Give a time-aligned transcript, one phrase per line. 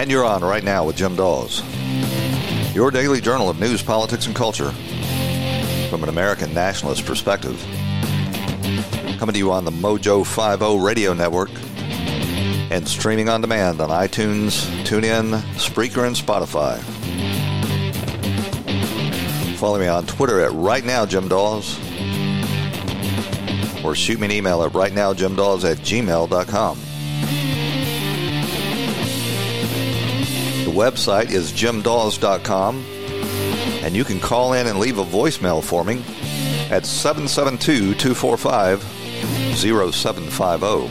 [0.00, 1.62] And you're on right now with Jim Daws,
[2.74, 4.70] your daily journal of news, politics, and culture
[5.90, 7.62] from an American nationalist perspective.
[9.18, 11.50] Coming to you on the Mojo 50 radio network
[12.70, 16.78] and streaming on demand on iTunes, TuneIn, Spreaker, and Spotify.
[19.56, 21.78] Follow me on Twitter at Right Now Jim Daws
[23.84, 26.78] or shoot me an email at rightnowjimdaws at gmail.com.
[30.80, 32.82] website is jimdaws.com
[33.84, 36.02] and you can call in and leave a voicemail for me
[36.70, 38.82] at 772 245
[39.58, 40.86] 0750.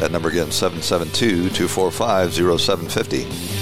[0.00, 3.57] That number again, 772 245 0750.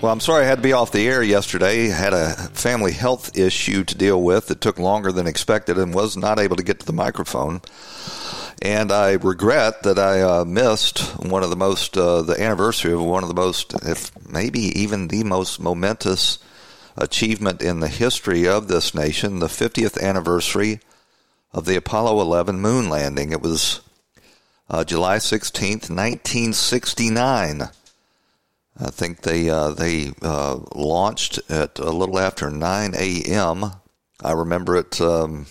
[0.00, 1.90] Well, I'm sorry I had to be off the air yesterday.
[1.90, 5.92] I had a family health issue to deal with that took longer than expected and
[5.92, 7.60] was not able to get to the microphone.
[8.62, 13.02] And I regret that I uh, missed one of the most, uh, the anniversary of
[13.02, 16.38] one of the most, if maybe even the most momentous
[16.96, 20.80] achievement in the history of this nation, the 50th anniversary
[21.52, 23.32] of the Apollo 11 moon landing.
[23.32, 23.82] It was
[24.70, 27.68] uh, July 16th, 1969.
[28.82, 33.72] I think they uh, they uh, launched at a little after 9 a.m.
[34.22, 35.46] I remember it um,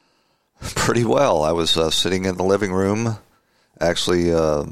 [0.60, 1.44] pretty well.
[1.44, 3.18] I was uh, sitting in the living room,
[3.80, 4.64] actually uh,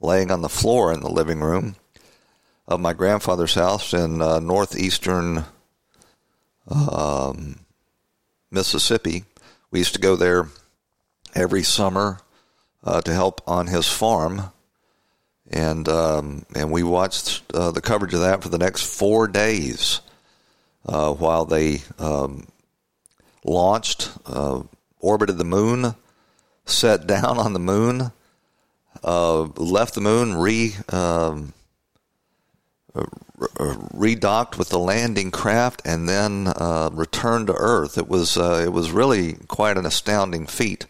[0.00, 1.74] laying on the floor in the living room
[2.68, 5.44] of my grandfather's house in uh, northeastern
[6.68, 7.58] um,
[8.50, 9.24] Mississippi.
[9.72, 10.48] We used to go there
[11.34, 12.20] every summer
[12.84, 14.52] uh, to help on his farm
[15.50, 20.00] and um, and we watched uh, the coverage of that for the next four days
[20.86, 22.46] uh, while they um,
[23.44, 24.62] launched, uh,
[25.00, 25.94] orbited the moon,
[26.64, 28.12] set down on the moon,
[29.02, 31.52] uh, left the moon, re um,
[32.94, 37.98] redocked with the landing craft, and then uh, returned to Earth.
[37.98, 40.86] It was uh, it was really quite an astounding feat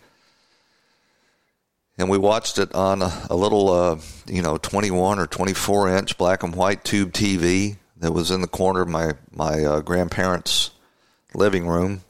[1.96, 6.18] and we watched it on a, a little, uh, you know, 21 or 24 inch
[6.18, 10.70] black and white tube TV that was in the corner of my my uh, grandparents'
[11.34, 12.02] living room.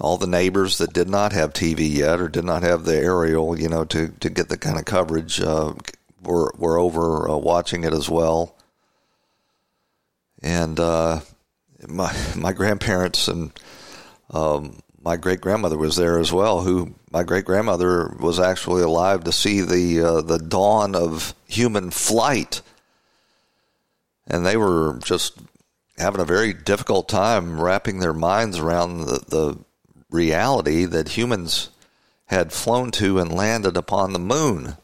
[0.00, 3.58] All the neighbors that did not have TV yet or did not have the aerial,
[3.58, 5.74] you know, to, to get the kind of coverage, uh,
[6.22, 8.56] were were over uh, watching it as well.
[10.42, 11.20] And uh,
[11.86, 13.52] my my grandparents and
[14.30, 19.24] um, my great grandmother was there as well, who my great grandmother was actually alive
[19.24, 22.62] to see the uh, the dawn of human flight,
[24.26, 25.38] and they were just
[25.98, 29.58] having a very difficult time wrapping their minds around the, the
[30.10, 31.68] reality that humans
[32.26, 34.76] had flown to and landed upon the moon.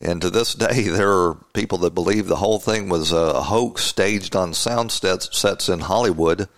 [0.00, 3.82] And to this day, there are people that believe the whole thing was a hoax
[3.82, 6.48] staged on sound sets, sets in Hollywood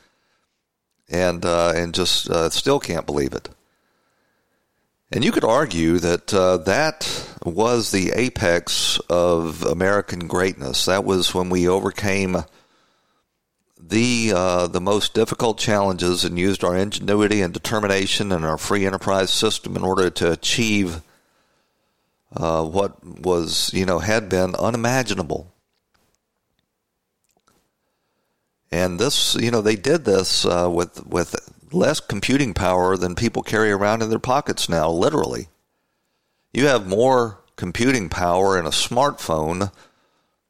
[1.09, 3.49] and uh, and just uh, still can't believe it.
[5.11, 10.85] And you could argue that uh, that was the apex of American greatness.
[10.85, 12.45] That was when we overcame
[13.81, 18.85] the uh, the most difficult challenges and used our ingenuity and determination and our free
[18.85, 21.01] enterprise system in order to achieve
[22.37, 25.53] uh, what was you know had been unimaginable.
[28.71, 31.35] And this, you know, they did this uh, with with
[31.73, 34.91] less computing power than people carry around in their pockets now.
[34.91, 35.49] Literally,
[36.53, 39.73] you have more computing power in a smartphone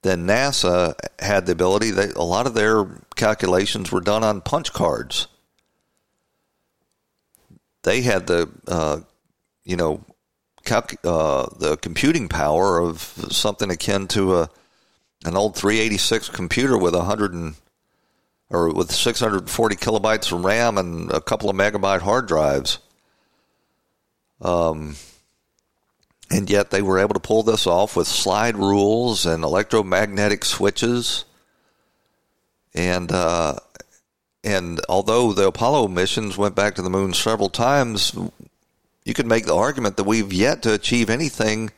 [0.03, 1.91] than NASA had the ability.
[1.91, 2.87] They, a lot of their
[3.17, 5.27] calculations were done on punch cards.
[7.83, 9.01] They had the, uh,
[9.65, 10.05] you know,
[10.65, 13.01] calc- uh, the computing power of
[13.31, 14.51] something akin to a
[15.25, 17.55] an old 386 computer with a hundred and
[18.51, 22.79] or with 640 kilobytes of RAM and a couple of megabyte hard drives.
[24.41, 24.97] Um,
[26.31, 31.25] and yet they were able to pull this off with slide rules and electromagnetic switches.
[32.75, 33.57] And uh,
[34.45, 38.15] and although the Apollo missions went back to the moon several times,
[39.05, 41.71] you could make the argument that we've yet to achieve anything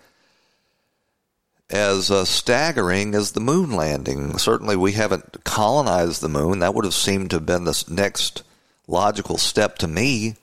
[1.70, 4.36] as uh, staggering as the moon landing.
[4.38, 6.58] Certainly, we haven't colonized the moon.
[6.58, 8.42] That would have seemed to have been the next
[8.86, 10.34] logical step to me,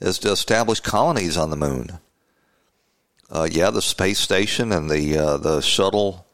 [0.00, 1.98] is to establish colonies on the moon.
[3.30, 6.26] Uh, yeah, the space station and the uh, the shuttle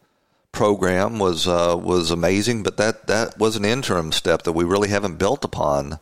[0.53, 4.89] program was uh, was amazing, but that that was an interim step that we really
[4.89, 5.99] haven't built upon.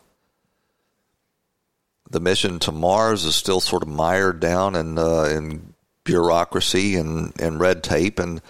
[2.09, 5.74] The mission to Mars is still sort of mired down in uh, in
[6.05, 8.41] bureaucracy and, and red tape, and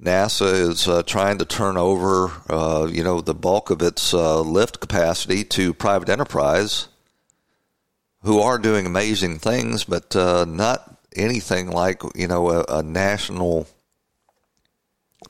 [0.00, 4.40] NASA is uh, trying to turn over, uh, you know, the bulk of its uh,
[4.40, 6.88] lift capacity to private enterprise,
[8.22, 13.66] who are doing amazing things, but uh, not anything like you know a, a national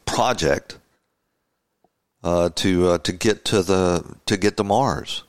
[0.04, 0.78] project
[2.22, 5.24] uh, to uh, to get to the to get to Mars.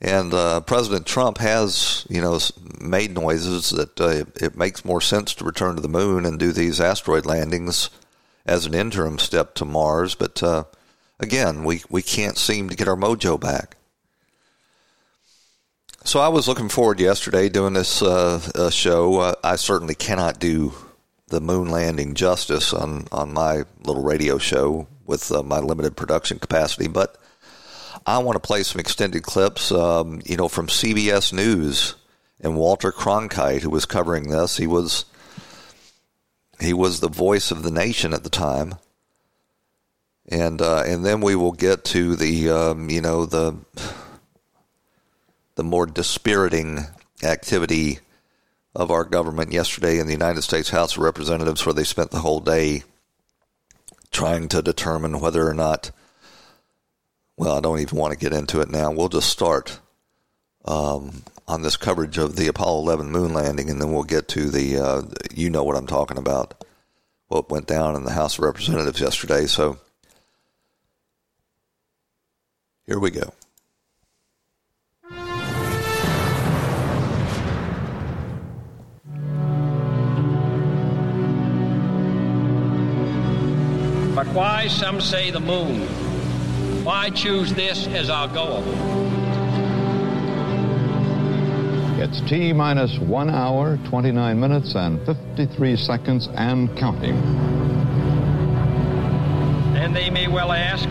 [0.00, 2.38] And uh, President Trump has, you know,
[2.80, 6.52] made noises that uh, it, makes more sense to return to the moon and do
[6.52, 7.90] these asteroid landings
[8.46, 10.14] as an interim step to Mars.
[10.14, 10.64] But uh,
[11.18, 13.76] again, we, we can't seem to get our mojo back.
[16.02, 19.20] So I was looking forward yesterday doing this uh, show.
[19.20, 20.72] Uh, I certainly cannot do
[21.28, 26.38] the moon landing justice on, on my little radio show with uh, my limited production
[26.38, 27.19] capacity, but
[28.06, 31.94] I want to play some extended clips, um, you know, from CBS News
[32.40, 34.56] and Walter Cronkite, who was covering this.
[34.56, 35.04] He was
[36.60, 38.74] he was the voice of the nation at the time,
[40.28, 43.56] and uh, and then we will get to the um, you know the
[45.54, 46.86] the more dispiriting
[47.22, 47.98] activity
[48.74, 52.20] of our government yesterday in the United States House of Representatives, where they spent the
[52.20, 52.82] whole day
[54.10, 55.90] trying to determine whether or not
[57.40, 58.90] well, I don't even want to get into it now.
[58.90, 59.80] We'll just start
[60.66, 64.50] um, on this coverage of the Apollo 11 moon landing, and then we'll get to
[64.50, 65.02] the, uh,
[65.34, 66.62] you know what I'm talking about,
[67.28, 69.46] what went down in the House of Representatives yesterday.
[69.46, 69.78] So
[72.84, 73.32] here we go.
[84.14, 86.09] But why, some say, the moon?
[86.90, 88.64] Why choose this as our goal?
[92.02, 97.14] It's T minus one hour, 29 minutes, and 53 seconds and counting.
[99.76, 100.88] And they may well ask,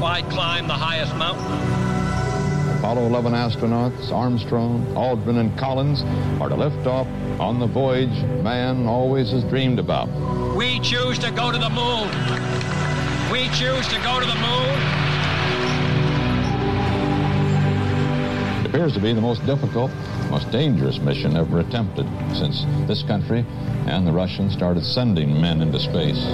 [0.00, 2.78] why climb the highest mountain?
[2.78, 6.02] Apollo 11 astronauts, Armstrong, Aldrin, and Collins,
[6.40, 7.08] are to lift off
[7.40, 10.08] on the voyage man always has dreamed about.
[10.54, 12.08] We choose to go to the moon.
[13.32, 14.99] We choose to go to the moon.
[18.70, 19.90] Appears to be the most difficult,
[20.30, 23.44] most dangerous mission ever attempted since this country
[23.86, 26.24] and the Russians started sending men into space.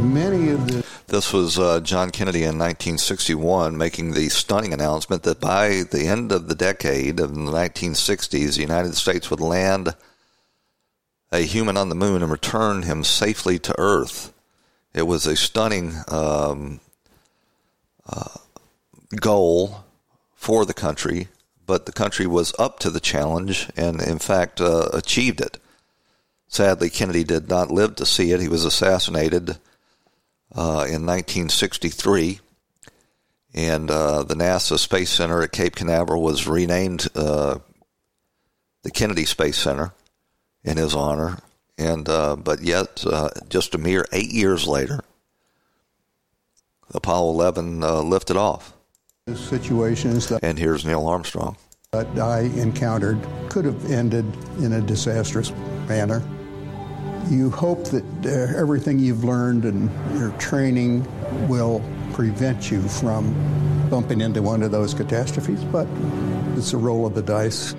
[0.00, 5.40] Many of the this was uh, John Kennedy in 1961 making the stunning announcement that
[5.40, 9.96] by the end of the decade of the 1960s, the United States would land
[11.32, 14.32] a human on the moon and return him safely to Earth.
[14.94, 16.78] It was a stunning um,
[18.08, 18.38] uh,
[19.20, 19.84] goal
[20.44, 21.28] for the country,
[21.66, 25.58] but the country was up to the challenge and, in fact, uh, achieved it.
[26.46, 28.40] Sadly, Kennedy did not live to see it.
[28.40, 29.50] He was assassinated
[30.54, 32.40] uh, in 1963,
[33.54, 37.58] and uh, the NASA Space Center at Cape Canaveral was renamed uh,
[38.82, 39.92] the Kennedy Space Center
[40.62, 41.38] in his honor
[41.76, 45.00] and uh, but yet, uh, just a mere eight years later,
[46.92, 48.72] Apollo 11 uh, lifted off.
[49.26, 51.56] The situations that and here's Neil Armstrong
[51.92, 54.26] that I encountered could have ended
[54.58, 55.50] in a disastrous
[55.88, 56.22] manner.
[57.30, 61.06] You hope that uh, everything you've learned and your training
[61.48, 63.32] will prevent you from
[63.88, 65.88] bumping into one of those catastrophes, but
[66.58, 67.72] it's a roll of the dice.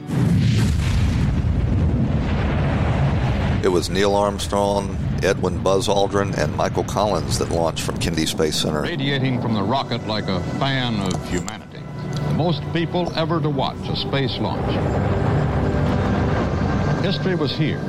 [3.63, 8.55] It was Neil Armstrong, Edwin Buzz Aldrin, and Michael Collins that launched from Kennedy Space
[8.55, 8.81] Center.
[8.81, 11.79] Radiating from the rocket like a fan of humanity.
[12.11, 14.65] The most people ever to watch a space launch.
[17.03, 17.79] History was here.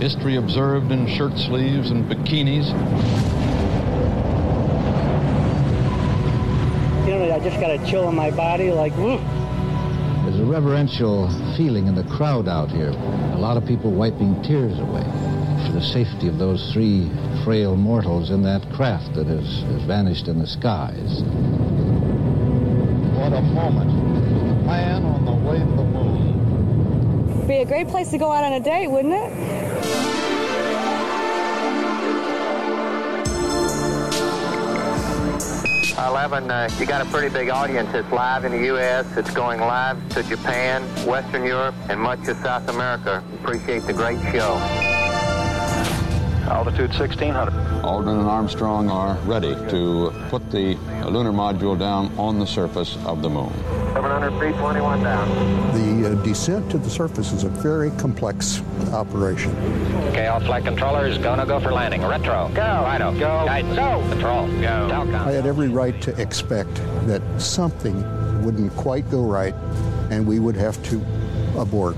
[0.00, 2.68] History observed in shirt sleeves and bikinis.
[7.06, 9.18] You know, I just got a chill in my body, like, woo.
[10.24, 12.88] There's a reverential feeling in the crowd out here.
[12.88, 15.13] A lot of people wiping tears away for
[15.74, 17.10] the safety of those three
[17.42, 21.20] frail mortals in that craft that has, has vanished in the skies.
[23.18, 23.90] What a moment.
[24.64, 27.46] Man on the way to the moon.
[27.48, 29.32] Be a great place to go out on a date, wouldn't it?
[36.06, 37.92] 11, uh, you got a pretty big audience.
[37.94, 42.36] It's live in the U.S., it's going live to Japan, Western Europe, and much of
[42.36, 43.24] South America.
[43.40, 44.93] Appreciate the great show.
[46.48, 47.52] Altitude 1600.
[47.82, 50.74] Aldrin and Armstrong are ready to put the
[51.08, 53.52] lunar module down on the surface of the moon.
[53.94, 55.72] 700 feet, 21 down.
[55.72, 58.60] The uh, descent to the surface is a very complex
[58.92, 59.56] operation.
[60.08, 62.02] Okay, all flight controllers, go no go for landing.
[62.02, 62.50] Retro.
[62.54, 62.62] Go.
[62.62, 63.12] Righto.
[63.12, 63.46] Go.
[63.46, 63.76] Guidance.
[63.76, 64.06] Go.
[64.10, 64.46] Control.
[64.46, 64.88] Go.
[64.90, 65.14] Telcom.
[65.14, 66.74] I had every right to expect
[67.06, 67.94] that something
[68.44, 69.54] wouldn't quite go right
[70.10, 70.96] and we would have to
[71.56, 71.96] abort.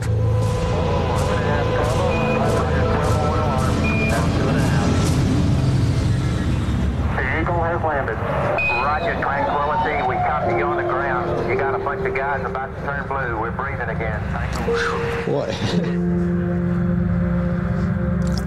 [11.96, 12.06] Ground.
[12.06, 13.40] You got a bunch of guys about to turn blue.
[13.40, 14.20] We're breathing again.
[14.32, 15.32] Thank you.
[15.32, 16.12] Boy.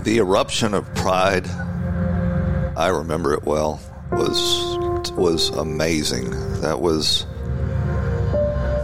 [0.04, 1.46] The eruption of pride,
[2.76, 3.80] I remember it well,
[4.12, 6.32] was was amazing.
[6.62, 7.26] That was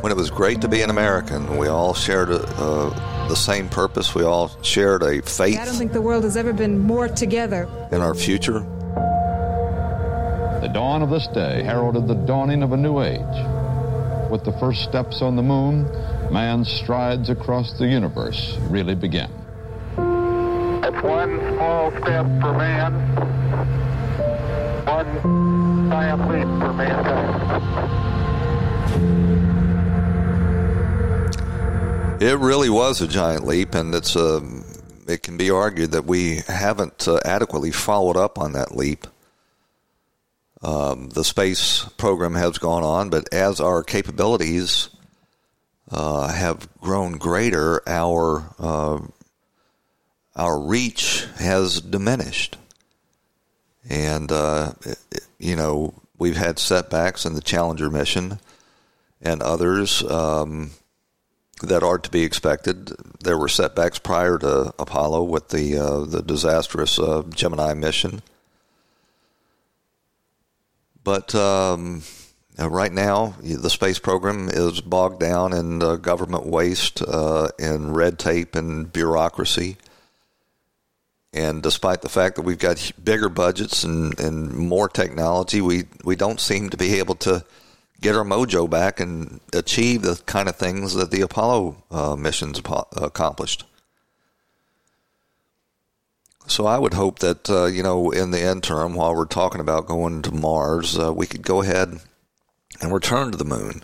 [0.02, 1.58] when it was great to be an American.
[1.58, 4.14] We all shared a, uh, the same purpose.
[4.14, 5.58] We all shared a faith.
[5.58, 7.68] I don't think the world has ever been more together.
[7.92, 8.60] in our future.
[10.62, 13.55] The dawn of this day heralded the dawning of a new age.
[14.30, 15.84] With the first steps on the moon,
[16.32, 19.32] man's strides across the universe really began.
[20.84, 22.94] It's one small step for man,
[24.86, 28.16] one giant leap for mankind.
[32.22, 34.42] It really was a giant leap, and it's a.
[35.08, 39.06] It can be argued that we haven't uh, adequately followed up on that leap.
[40.66, 44.90] Um, the space program has gone on, but as our capabilities
[45.92, 49.00] uh, have grown greater, our uh,
[50.36, 52.58] our reach has diminished,
[53.88, 54.98] and uh, it-
[55.38, 58.40] you know we've had setbacks in the Challenger mission
[59.22, 60.02] and others.
[60.04, 60.72] Um,
[61.62, 62.92] that are to be expected.
[63.24, 68.22] There were setbacks prior to Apollo with the uh, the disastrous uh, Gemini mission,
[71.06, 72.02] but um,
[72.60, 77.94] uh, right now the space program is bogged down in uh, government waste, uh, in
[77.94, 79.78] red tape and bureaucracy.
[81.32, 86.16] And despite the fact that we've got bigger budgets and, and more technology, we, we
[86.16, 87.46] don't seem to be able to
[88.02, 92.62] get our mojo back and achieve the kind of things that the Apollo uh, missions
[92.96, 93.66] accomplished.
[96.48, 99.88] So I would hope that uh, you know in the interim, while we're talking about
[99.88, 102.00] going to Mars, uh, we could go ahead
[102.82, 103.84] and return to the moon.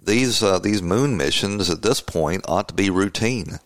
[0.00, 3.60] These uh, these moon missions at this point ought to be routine.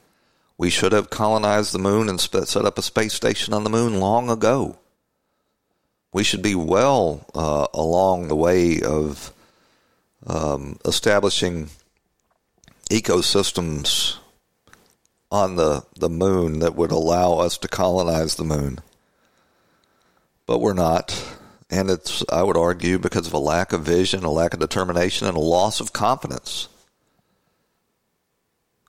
[0.59, 3.99] We should have colonized the moon and set up a space station on the moon
[3.99, 4.79] long ago.
[6.13, 9.33] We should be well uh, along the way of
[10.27, 11.71] um, establishing
[12.91, 14.19] ecosystems
[15.31, 18.81] on the, the moon that would allow us to colonize the moon.
[20.47, 21.37] But we're not.
[21.71, 25.29] And it's, I would argue, because of a lack of vision, a lack of determination,
[25.29, 26.69] and a loss of confidence.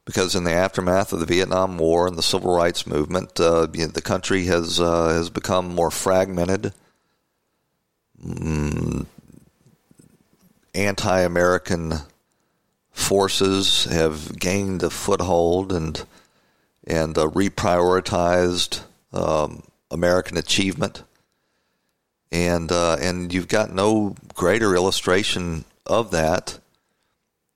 [0.04, 4.02] Because in the aftermath of the Vietnam War and the Civil Rights Movement, uh, the
[4.04, 6.74] country has uh, has become more fragmented.
[8.26, 9.06] Mm,
[10.74, 11.94] anti-American
[12.92, 16.04] forces have gained a foothold and
[16.86, 18.84] and uh, reprioritized
[19.14, 21.04] um, American achievement,
[22.32, 26.60] and uh, and you've got no greater illustration of that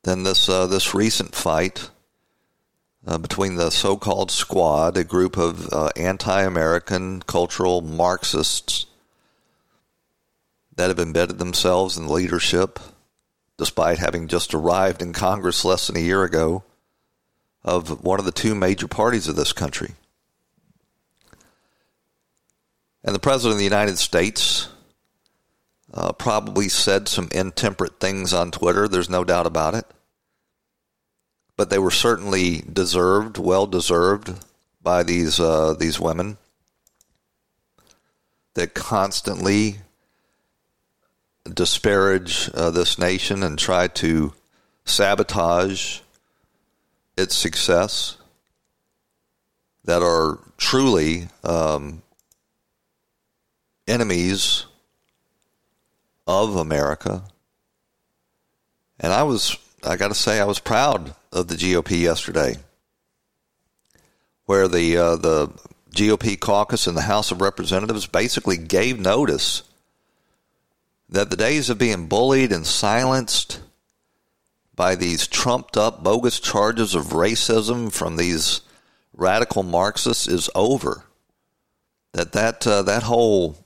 [0.04, 1.90] than this uh, this recent fight
[3.08, 8.86] uh, between the so-called Squad, a group of uh, anti-American cultural Marxists
[10.76, 12.80] that have embedded themselves in leadership
[13.58, 16.64] despite having just arrived in Congress less than a year ago,
[17.66, 19.96] of one of the two major parties of this country.
[23.04, 24.70] And the President of the United States
[25.94, 29.86] uh, probably said some intemperate things on Twitter, there's no doubt about it.
[31.58, 34.34] But they were certainly deserved, well deserved
[34.82, 36.38] by these uh, these women
[38.54, 39.78] that constantly
[41.52, 44.34] disparage uh, this nation and try to
[44.84, 46.02] sabotage
[47.18, 48.18] its success
[49.86, 52.02] that are truly um,
[53.88, 54.66] enemies
[56.28, 57.24] of America.
[59.00, 62.58] And I was, I got to say, I was proud of the GOP yesterday,
[64.46, 65.48] where the uh, the
[65.92, 69.64] GOP caucus in the House of Representatives basically gave notice
[71.10, 73.62] that the days of being bullied and silenced
[74.76, 78.62] by these trumped up bogus charges of racism from these
[79.14, 81.04] radical Marxists is over.
[82.14, 83.58] that that uh, that whole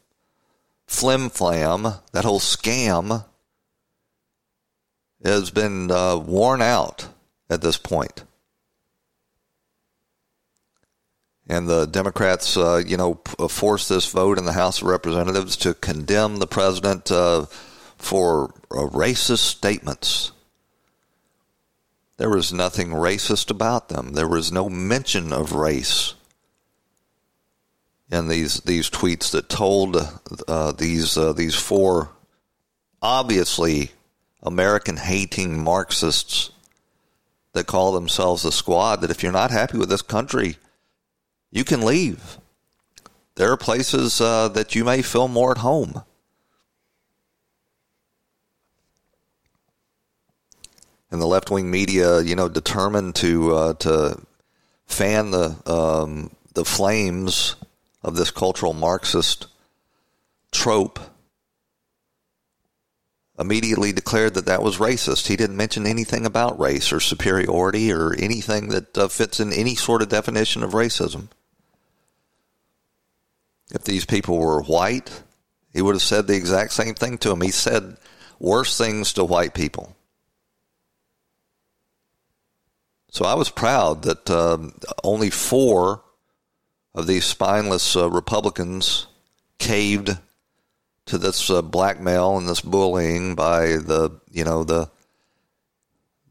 [0.87, 3.25] flim flam, that whole scam,
[5.23, 7.07] has been uh, worn out
[7.49, 8.23] at this point.
[11.47, 15.57] And the Democrats, uh, you know, uh, forced this vote in the House of Representatives
[15.57, 17.45] to condemn the president uh,
[17.97, 20.31] for uh, racist statements.
[22.19, 24.11] There was nothing racist about them.
[24.11, 26.15] There was no mention of race
[28.11, 29.95] in these these tweets that told
[30.45, 32.09] uh, these uh, these four
[33.01, 33.91] obviously
[34.43, 36.51] American hating Marxists
[37.53, 40.57] that call themselves the squad that if you're not happy with this country,
[41.51, 42.37] you can leave.
[43.35, 46.03] There are places uh, that you may feel more at home.
[51.11, 54.21] And the left wing media, you know, determined to uh, to
[54.85, 57.55] fan the um, the flames
[58.03, 59.47] of this cultural Marxist
[60.51, 60.99] trope
[63.39, 65.27] immediately declared that that was racist.
[65.27, 69.75] He didn't mention anything about race or superiority or anything that uh, fits in any
[69.75, 71.29] sort of definition of racism.
[73.71, 75.23] If these people were white,
[75.73, 77.41] he would have said the exact same thing to them.
[77.41, 77.97] He said
[78.39, 79.95] worse things to white people.
[83.09, 84.73] So I was proud that um,
[85.03, 86.03] only four
[86.93, 89.07] of these spineless uh, Republicans
[89.57, 90.17] caved
[91.05, 94.89] to this uh, blackmail and this bullying by the you know the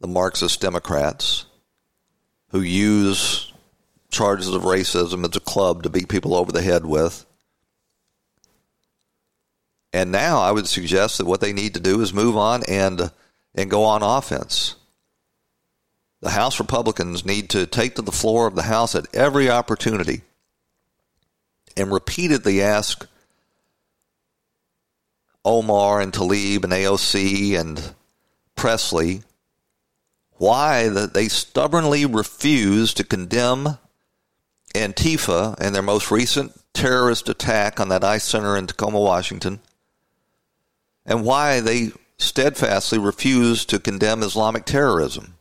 [0.00, 1.46] the Marxist Democrats
[2.50, 3.52] who use
[4.10, 7.26] charges of racism as a club to beat people over the head with.
[9.92, 13.10] And now I would suggest that what they need to do is move on and
[13.54, 14.76] and go on offense.
[16.20, 20.22] The House Republicans need to take to the floor of the House at every opportunity
[21.76, 23.06] and repeatedly ask
[25.44, 27.94] Omar and Tlaib and AOC and
[28.56, 29.22] Presley
[30.32, 33.78] why they stubbornly refuse to condemn
[34.74, 39.60] Antifa and their most recent terrorist attack on that ICE center in Tacoma, Washington,
[41.06, 45.37] and why they steadfastly refuse to condemn Islamic terrorism.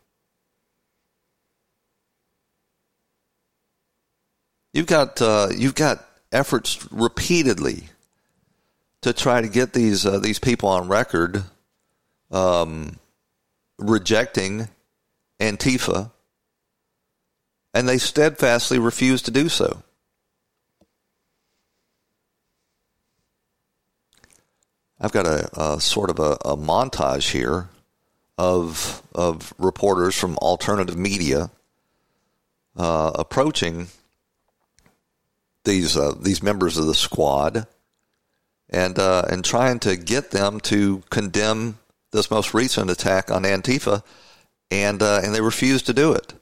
[4.78, 7.86] You've got uh, you've got efforts repeatedly
[9.02, 11.44] to try to get these uh, these people on record
[12.30, 13.00] um,
[13.80, 14.68] rejecting
[15.40, 16.12] Antifa,
[17.74, 19.82] and they steadfastly refuse to do so.
[25.02, 27.70] I've got a, a sort of a, a, montage here
[28.38, 31.50] of of reporters from alternative media
[32.76, 33.88] uh, approaching
[35.68, 37.68] these uh, these members of the squad
[38.70, 41.78] and uh, and trying to get them to condemn
[42.12, 44.04] this most recent attack on Antifa,
[44.72, 46.34] and uh, and they refused to do it.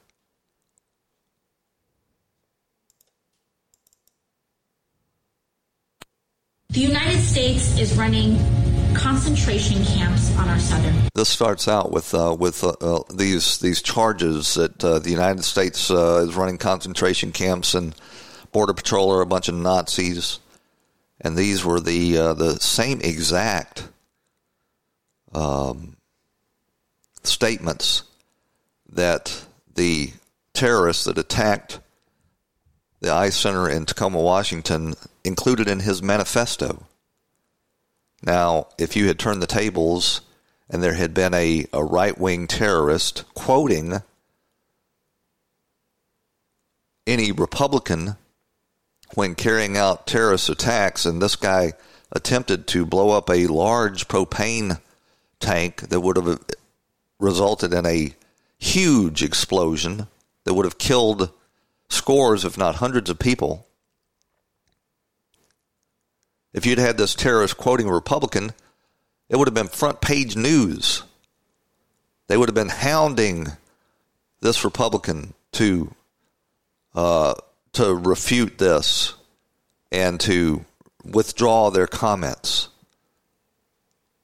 [6.70, 8.38] The United States is running
[8.94, 10.94] concentration camps on our southern.
[11.14, 15.44] This starts out with uh, with uh, uh, these these charges that uh, the United
[15.44, 17.94] States uh, is running concentration camps and
[18.56, 20.40] border patrol are a bunch of Nazis,
[21.20, 23.86] and these were the uh, the same exact
[25.34, 25.98] um,
[27.22, 28.04] statements
[28.88, 30.10] that the
[30.54, 31.80] terrorists that attacked
[33.00, 36.86] the ICE Center in Tacoma, Washington, included in his manifesto.
[38.22, 40.22] Now, if you had turned the tables
[40.70, 44.00] and there had been a, a right wing terrorist quoting
[47.06, 48.16] any Republican
[49.14, 51.72] when carrying out terrorist attacks, and this guy
[52.12, 54.80] attempted to blow up a large propane
[55.40, 56.40] tank that would have
[57.18, 58.14] resulted in a
[58.58, 60.06] huge explosion
[60.44, 61.30] that would have killed
[61.88, 63.66] scores, if not hundreds, of people.
[66.52, 68.52] If you'd had this terrorist quoting a Republican,
[69.28, 71.02] it would have been front page news.
[72.28, 73.48] They would have been hounding
[74.40, 75.94] this Republican to
[76.94, 77.34] uh,
[77.76, 79.14] to refute this
[79.92, 80.64] and to
[81.04, 82.68] withdraw their comments.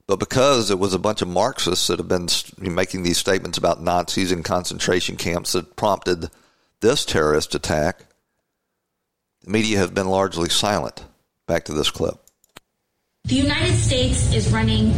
[0.06, 3.82] But because it was a bunch of Marxists that have been making these statements about
[3.82, 6.30] Nazis in concentration camps that prompted
[6.80, 8.06] this terrorist attack,
[9.42, 11.04] the media have been largely silent.
[11.46, 12.16] Back to this clip.
[13.24, 14.92] The United States is running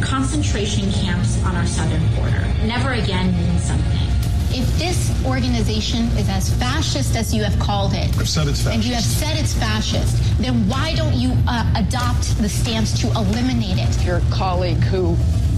[0.00, 2.46] concentration camps on our southern border.
[2.64, 4.13] Never again means something.
[4.54, 8.84] If this organization is as fascist as you have called it, I've said it's and
[8.84, 13.78] you have said it's fascist, then why don't you uh, adopt the stance to eliminate
[13.78, 14.04] it?
[14.04, 15.16] Your colleague who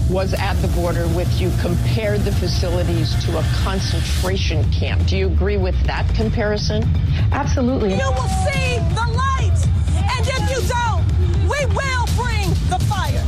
[0.09, 5.05] was at the border with you compared the facilities to a concentration camp.
[5.05, 6.83] Do you agree with that comparison?
[7.31, 7.91] Absolutely.
[7.91, 9.59] You will see the light.
[9.93, 11.05] And if you don't,
[11.43, 12.16] we will bring the fire.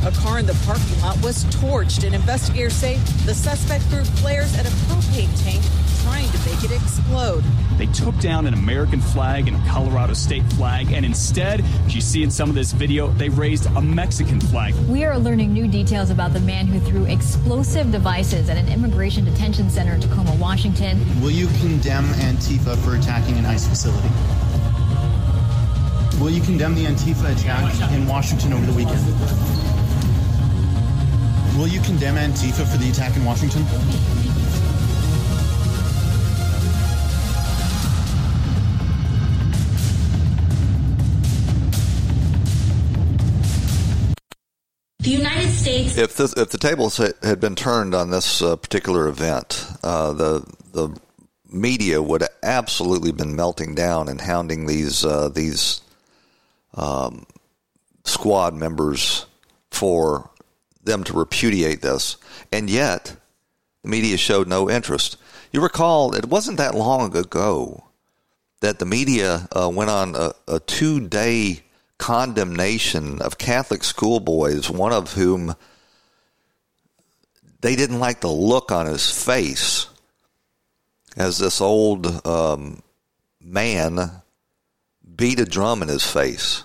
[0.02, 4.56] A car in the parking lot was torched, and investigators say the suspect threw flares
[4.56, 5.62] at a propane tank
[6.02, 7.44] trying to make it explode.
[7.76, 12.00] They took down an American flag and a Colorado state flag, and instead, as you
[12.00, 14.74] see in some of this video, they raised a Mexican flag.
[14.88, 19.26] We are learning new details about the man who threw explosive devices at an immigration
[19.26, 20.98] detention center in Tacoma, Washington.
[21.20, 24.08] Will you condemn Antifa for attacking an ICE facility?
[26.18, 29.69] Will you condemn the Antifa attack in Washington over the weekend?
[31.60, 33.62] Will you condemn Antifa for the attack in Washington?
[45.00, 45.98] The United States.
[45.98, 50.46] If this, if the tables had been turned on this uh, particular event, uh, the
[50.72, 50.98] the
[51.52, 55.82] media would have absolutely been melting down and hounding these uh, these
[56.72, 57.26] um,
[58.04, 59.26] squad members
[59.70, 60.30] for
[60.90, 62.16] them to repudiate this,
[62.52, 63.16] and yet
[63.82, 65.16] the media showed no interest.
[65.52, 67.84] You recall it wasn't that long ago
[68.60, 71.62] that the media uh, went on a, a two day
[71.98, 75.54] condemnation of Catholic schoolboys, one of whom
[77.60, 79.86] they didn't like the look on his face
[81.16, 82.82] as this old um,
[83.40, 84.22] man
[85.16, 86.64] beat a drum in his face.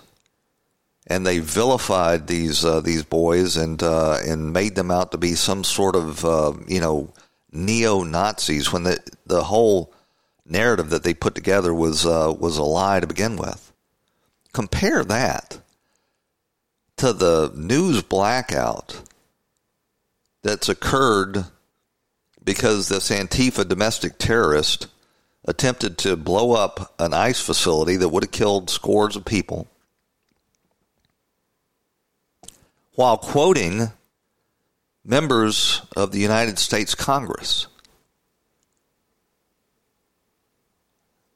[1.06, 5.34] And they vilified these uh, these boys and uh, and made them out to be
[5.34, 7.12] some sort of uh, you know
[7.52, 9.92] neo Nazis when the the whole
[10.44, 13.72] narrative that they put together was uh, was a lie to begin with.
[14.52, 15.60] Compare that
[16.96, 19.02] to the news blackout
[20.42, 21.44] that's occurred
[22.42, 24.86] because this Antifa domestic terrorist
[25.44, 29.68] attempted to blow up an ICE facility that would have killed scores of people
[32.96, 33.92] while quoting
[35.04, 37.68] members of the United States Congress.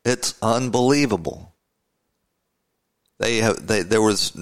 [0.05, 1.53] It's unbelievable.
[3.19, 4.35] They have they, there was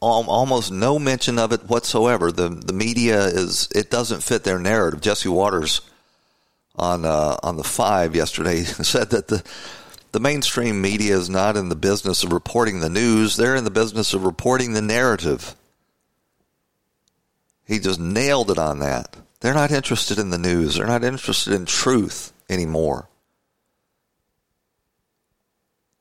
[0.00, 2.30] al- almost no mention of it whatsoever.
[2.30, 5.00] The the media is it doesn't fit their narrative.
[5.00, 5.80] Jesse Watters
[6.76, 9.42] on uh, on the five yesterday said that the
[10.12, 13.36] the mainstream media is not in the business of reporting the news.
[13.36, 15.56] They're in the business of reporting the narrative.
[17.70, 19.16] He just nailed it on that.
[19.38, 20.74] They're not interested in the news.
[20.74, 23.08] They're not interested in truth anymore.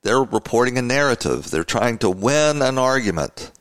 [0.01, 1.51] They're reporting a narrative.
[1.51, 3.51] They're trying to win an argument.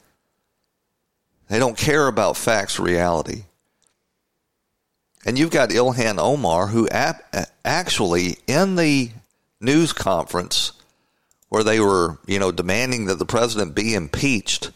[1.50, 3.42] They don't care about facts, reality.
[5.26, 9.10] And you've got Ilhan Omar, who ap- actually, in the
[9.60, 10.72] news conference
[11.50, 14.70] where they were, you know, demanding that the president be impeached,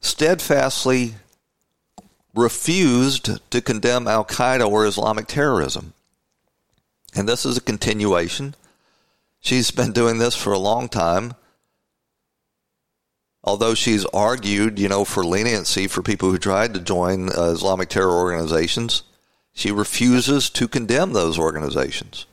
[0.00, 1.14] steadfastly
[2.38, 5.92] refused to condemn Al Qaeda or Islamic terrorism.
[7.14, 8.54] And this is a continuation.
[9.40, 11.34] She's been doing this for a long time.
[13.42, 17.88] Although she's argued, you know, for leniency for people who tried to join uh, Islamic
[17.88, 19.02] terror organizations,
[19.52, 22.26] she refuses to condemn those organizations.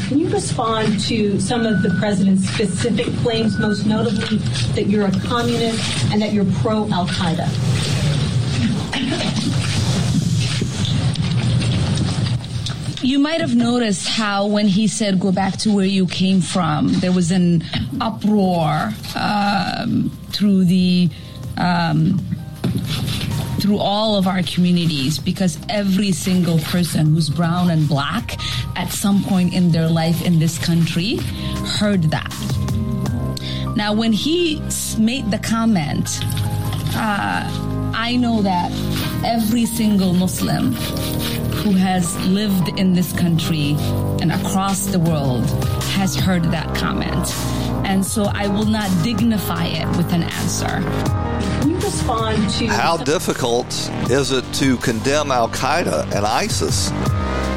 [0.00, 4.38] Can you respond to some of the president's specific claims, most notably
[4.74, 7.48] that you're a communist and that you're pro Al Qaeda?
[13.02, 16.88] You might have noticed how when he said "go back to where you came from,"
[16.94, 17.62] there was an
[18.00, 21.08] uproar um, through the
[21.56, 22.18] um,
[23.60, 28.38] through all of our communities because every single person who's brown and black
[28.76, 31.16] at some point in their life in this country
[31.78, 32.32] heard that.
[33.76, 34.60] Now, when he
[34.98, 36.20] made the comment,
[36.94, 38.70] uh, I know that
[39.24, 40.72] every single Muslim
[41.64, 43.76] who has lived in this country
[44.20, 45.48] and across the world
[45.94, 47.63] has heard that comment.
[47.84, 50.80] And so I will not dignify it with an answer.
[51.60, 53.68] Can you respond to How difficult
[54.10, 56.90] is it to condemn Al Qaeda and ISIS?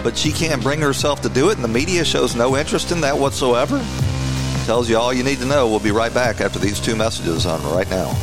[0.04, 3.02] But she can't bring herself to do it, and the media shows no interest in
[3.02, 3.84] that whatsoever.
[4.66, 5.68] Tells you all you need to know.
[5.68, 8.14] We'll be right back after these two messages on right now.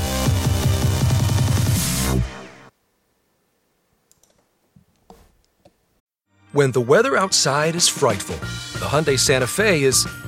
[6.52, 8.36] When the weather outside is frightful,
[8.78, 10.06] the Hyundai Santa Fe is,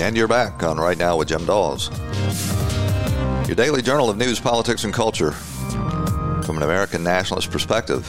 [0.00, 1.90] And you're back on Right Now with Jim Daws.
[3.48, 8.06] Your daily journal of news, politics, and culture from an American nationalist perspective.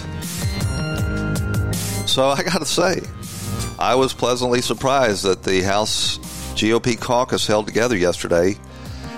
[2.06, 3.02] So I got to say,
[3.80, 6.20] I was pleasantly surprised that the House
[6.54, 8.56] GOP caucus held together yesterday,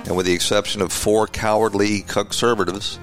[0.06, 3.00] and with the exception of four cowardly conservatives,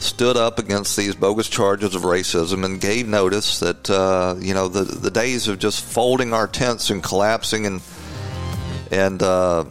[0.00, 4.68] stood up against these bogus charges of racism and gave notice that uh, you know
[4.68, 7.80] the the days of just folding our tents and collapsing and
[8.94, 9.64] and uh,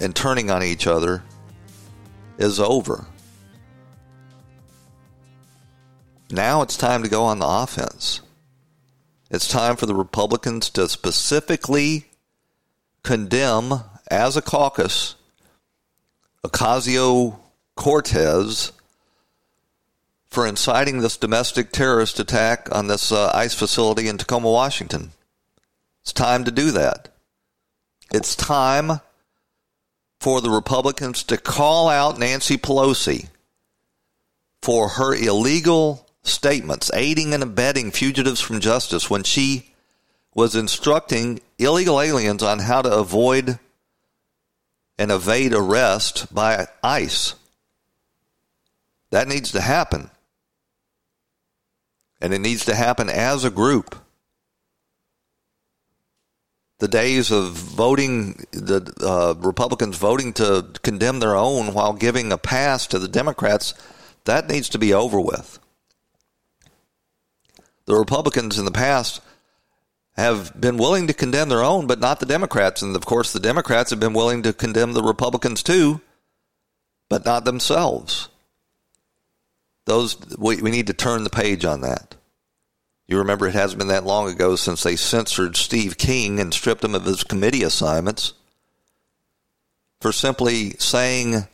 [0.00, 1.22] and turning on each other
[2.36, 3.06] is over.
[6.30, 8.20] Now it's time to go on the offense.
[9.30, 12.06] It's time for the Republicans to specifically
[13.04, 13.72] condemn,
[14.10, 15.14] as a caucus,
[16.44, 17.38] Ocasio
[17.76, 18.72] Cortez
[20.28, 25.12] for inciting this domestic terrorist attack on this uh, ICE facility in Tacoma, Washington.
[26.02, 27.13] It's time to do that.
[28.14, 29.00] It's time
[30.20, 33.26] for the Republicans to call out Nancy Pelosi
[34.62, 39.74] for her illegal statements, aiding and abetting fugitives from justice when she
[40.32, 43.58] was instructing illegal aliens on how to avoid
[44.96, 47.34] and evade arrest by ICE.
[49.10, 50.08] That needs to happen.
[52.20, 54.03] And it needs to happen as a group.
[56.84, 62.36] The days of voting, the uh, Republicans voting to condemn their own while giving a
[62.36, 63.72] pass to the Democrats,
[64.26, 65.58] that needs to be over with.
[67.86, 69.22] The Republicans in the past
[70.18, 72.82] have been willing to condemn their own, but not the Democrats.
[72.82, 76.02] And of course, the Democrats have been willing to condemn the Republicans too,
[77.08, 78.28] but not themselves.
[79.86, 82.14] Those we, we need to turn the page on that.
[83.06, 86.84] You remember it hasn't been that long ago since they censored Steve King and stripped
[86.84, 88.32] him of his committee assignments
[90.00, 91.46] for simply saying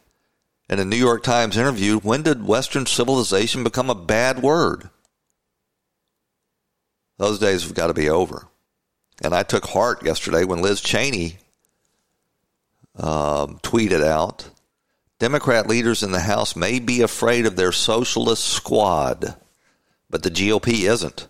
[0.68, 4.90] in a New York Times interview, when did Western civilization become a bad word?
[7.18, 8.46] Those days have got to be over.
[9.22, 11.38] And I took heart yesterday when Liz Cheney
[12.96, 14.48] um, tweeted out
[15.18, 19.36] Democrat leaders in the House may be afraid of their socialist squad,
[20.08, 21.28] but the GOP isn't.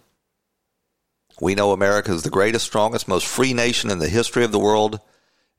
[1.40, 4.58] We know America is the greatest, strongest, most free nation in the history of the
[4.58, 5.00] world,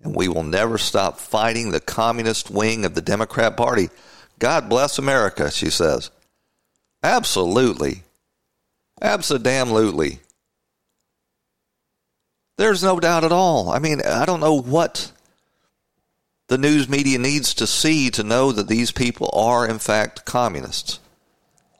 [0.02, 3.90] and we will never stop fighting the communist wing of the Democrat Party.
[4.40, 6.12] God bless America, she says.
[7.04, 8.04] Absolutely.
[9.02, 10.20] Absolutely.
[12.58, 13.72] There's no doubt at all.
[13.72, 15.12] I mean, I don't know what
[16.48, 21.00] the news media needs to see to know that these people are, in fact, communists.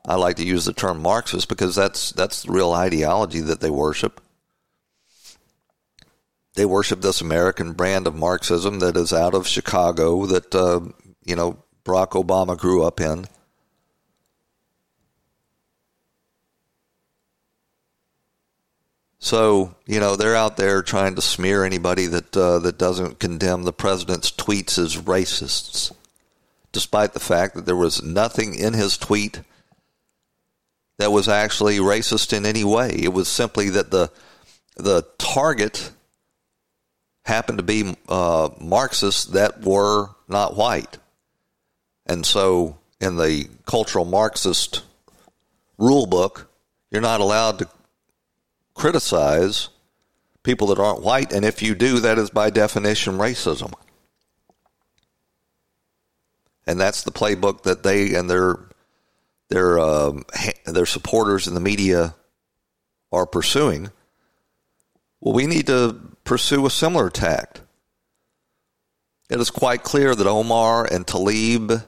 [0.04, 3.70] I like to use the term Marxist because that's that's the real ideology that they
[3.70, 4.20] worship.
[6.54, 10.80] They worship this American brand of Marxism that is out of Chicago that uh,
[11.24, 13.26] you know Barack Obama grew up in.
[19.20, 23.62] So you know they're out there trying to smear anybody that uh, that doesn't condemn
[23.62, 25.92] the president's tweets as racists,
[26.72, 29.42] despite the fact that there was nothing in his tweet
[31.02, 32.90] that was actually racist in any way.
[32.94, 34.10] It was simply that the
[34.76, 35.90] the target
[37.24, 40.98] happened to be uh, Marxists that were not white,
[42.06, 44.82] and so in the cultural Marxist
[45.76, 46.48] rule book,
[46.92, 47.68] you're not allowed to
[48.74, 49.68] criticize
[50.44, 53.74] people that aren't white, and if you do, that is by definition racism.
[56.66, 58.56] and that's the playbook that they and their
[59.52, 60.24] their um,
[60.66, 62.14] their supporters in the media
[63.12, 63.90] are pursuing.
[65.20, 67.60] Well, we need to pursue a similar tact.
[69.30, 71.84] It is quite clear that Omar and Tlaib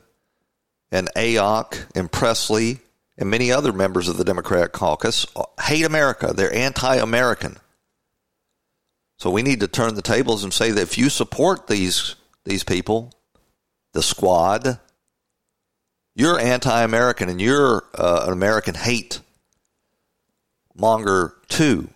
[0.90, 2.80] and Ayok and Pressley
[3.16, 5.26] and many other members of the Democratic caucus
[5.60, 6.32] hate America.
[6.34, 7.56] They're anti American.
[9.18, 12.62] So we need to turn the tables and say that if you support these these
[12.62, 13.10] people,
[13.92, 14.78] the squad,
[16.14, 19.20] you're anti-American and you're uh, an American hate
[20.74, 21.88] monger too.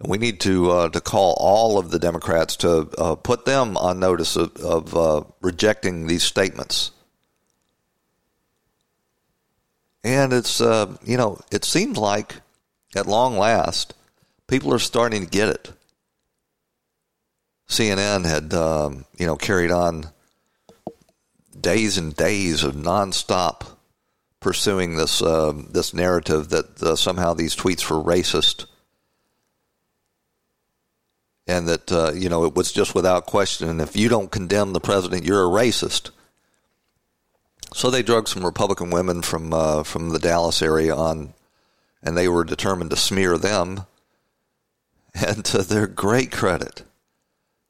[0.00, 3.76] And we need to uh, to call all of the Democrats to uh, put them
[3.76, 6.90] on notice of, of uh, rejecting these statements.
[10.02, 12.36] And it's uh, you know it seems like
[12.96, 13.94] at long last
[14.48, 15.72] people are starting to get it.
[17.68, 20.04] CNN had, um, you know, carried on
[21.62, 23.66] days and days of nonstop
[24.40, 28.66] pursuing this uh, this narrative that uh, somehow these tweets were racist,
[31.46, 33.80] and that uh, you know it was just without question.
[33.80, 36.10] If you don't condemn the president, you're a racist.
[37.74, 41.32] So they drug some Republican women from uh, from the Dallas area on,
[42.02, 43.86] and they were determined to smear them
[45.14, 46.82] and to their great credit,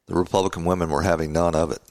[0.06, 1.82] the Republican women were having none of it.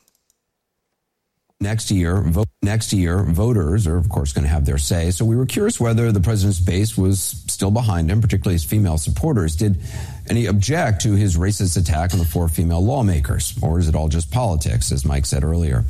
[1.62, 5.12] Next year, vote, next year, voters are of course going to have their say.
[5.12, 8.98] So we were curious whether the president's base was still behind him, particularly his female
[8.98, 9.56] supporters.
[9.56, 9.80] Did
[10.28, 14.08] any object to his racist attack on the four female lawmakers, or is it all
[14.08, 15.86] just politics, as Mike said earlier?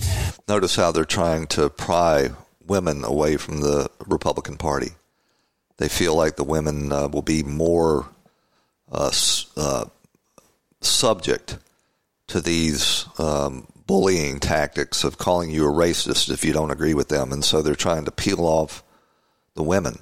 [0.46, 2.32] Notice how they're trying to pry
[2.68, 4.92] women away from the Republican Party.
[5.78, 8.08] They feel like the women uh, will be more
[8.92, 9.12] uh,
[9.56, 9.86] uh,
[10.82, 11.58] subject
[12.28, 17.10] to these um, bullying tactics of calling you a racist if you don't agree with
[17.10, 18.86] them, and so they're trying to peel off
[19.54, 20.00] the women.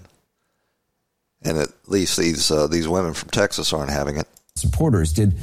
[1.42, 4.28] And at least these uh, these women from Texas aren't having it.
[4.54, 5.34] Supporters did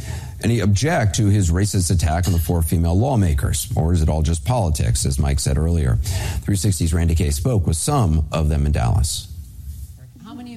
[0.45, 4.23] any object to his racist attack on the four female lawmakers, or is it all
[4.23, 5.97] just politics, as Mike said earlier?
[6.45, 9.27] 360's Randi Kaye spoke with some of them in Dallas.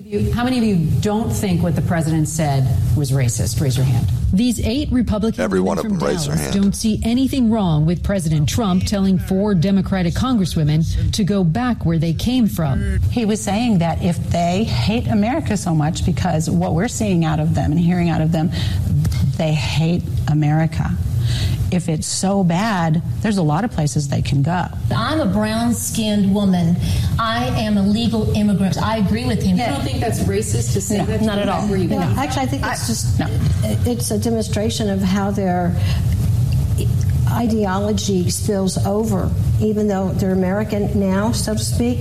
[0.10, 2.66] You, how many of you don't think what the president said
[2.98, 3.62] was racist?
[3.62, 4.08] Raise your hand.
[4.34, 6.52] These eight Republicans Every one of from them raise their hand.
[6.56, 12.00] don't see anything wrong with President Trump telling four Democratic congresswomen to go back where
[12.00, 13.00] they came from.
[13.12, 17.40] He was saying that if they hate America so much because what we're seeing out
[17.40, 18.50] of them and hearing out of them,
[19.38, 20.90] they hate America.
[21.72, 24.66] If it's so bad, there's a lot of places they can go.
[24.96, 26.76] I'm a brown skinned woman.
[27.20, 28.82] I am a legal immigrant.
[28.82, 29.58] I agree with him.
[29.58, 31.22] You don't think that's racist to say No, that?
[31.22, 31.68] not at all.
[31.68, 32.18] Where you No, came?
[32.18, 33.22] Actually, I think it's just
[33.88, 35.76] it's a demonstration of how their
[37.30, 39.30] ideology spills over,
[39.62, 42.00] even though they're American now, so to speak.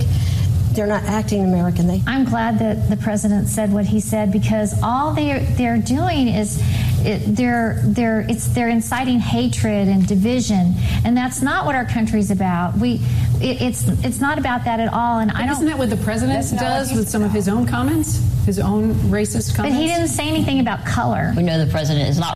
[0.71, 1.87] They're not acting American.
[1.87, 6.27] They I'm glad that the president said what he said because all they're they're doing
[6.29, 6.61] is
[7.05, 10.73] it, they're they're it's they're inciting hatred and division,
[11.05, 12.77] and that's not what our country's about.
[12.77, 12.95] We
[13.41, 15.19] it, it's it's not about that at all.
[15.19, 15.51] And I don't.
[15.51, 18.17] Isn't that what the president does with some of his own comments?
[18.45, 19.57] His own racist comments?
[19.57, 19.79] But comments?
[19.79, 21.33] he didn't say anything about color.
[21.35, 22.35] We know the president is not.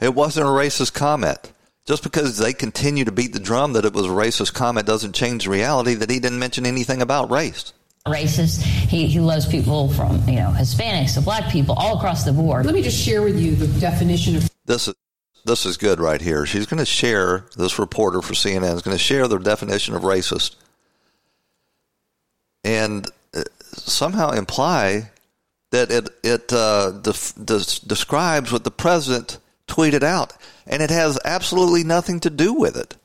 [0.00, 1.52] It wasn't a racist comment.
[1.86, 5.14] Just because they continue to beat the drum that it was a racist comment doesn't
[5.14, 7.72] change the reality that he didn't mention anything about race.
[8.06, 8.62] Racist.
[8.62, 12.66] He, he loves people from, you know, Hispanics to black people all across the board.
[12.66, 14.94] Let me just share with you the definition of This is
[15.44, 16.44] this is good right here.
[16.44, 20.02] She's going to share this reporter for CNN is going to share the definition of
[20.02, 20.56] racist
[22.66, 25.10] and uh, somehow imply
[25.70, 29.38] that it it uh, def- des- describes what the president
[29.68, 30.32] tweeted out,
[30.66, 32.96] and it has absolutely nothing to do with it.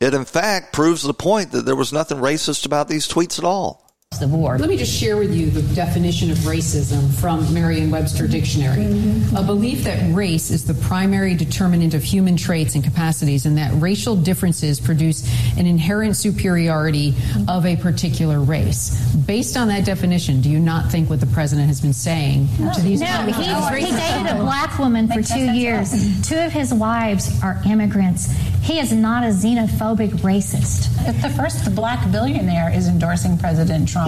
[0.00, 3.44] It in fact proves the point that there was nothing racist about these tweets at
[3.44, 3.89] all.
[4.18, 4.60] The board.
[4.60, 8.82] Let me just share with you the definition of racism from Merriam-Webster Dictionary.
[8.82, 9.36] Mm-hmm.
[9.36, 13.70] A belief that race is the primary determinant of human traits and capacities and that
[13.80, 15.22] racial differences produce
[15.56, 17.14] an inherent superiority
[17.46, 19.00] of a particular race.
[19.14, 22.80] Based on that definition, do you not think what the president has been saying to
[22.82, 24.24] these No, women he, oh, is he racist?
[24.24, 26.28] dated a black woman for two years.
[26.28, 28.26] Two of his wives are immigrants.
[28.62, 30.88] He is not a xenophobic racist.
[31.08, 33.99] If the first black billionaire is endorsing President Trump,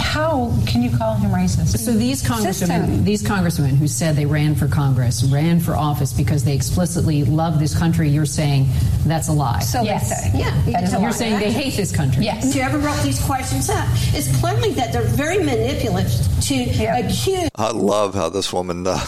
[0.00, 1.78] how can you call him racist?
[1.78, 2.68] So these System.
[2.68, 7.24] congresswomen, these congresswomen who said they ran for Congress, ran for office because they explicitly
[7.24, 8.66] love this country, you're saying
[9.06, 9.60] that's a lie.
[9.60, 10.08] So Yes.
[10.08, 10.38] they say.
[10.38, 11.16] Yeah, you That is can a You're lie.
[11.16, 12.24] saying they hate this country.
[12.24, 12.52] Yes.
[12.54, 16.62] Whoever wrote these questions up, it's clearly that they're very manipulative to
[16.98, 17.48] accuse.
[17.56, 18.98] I love how this woman uh,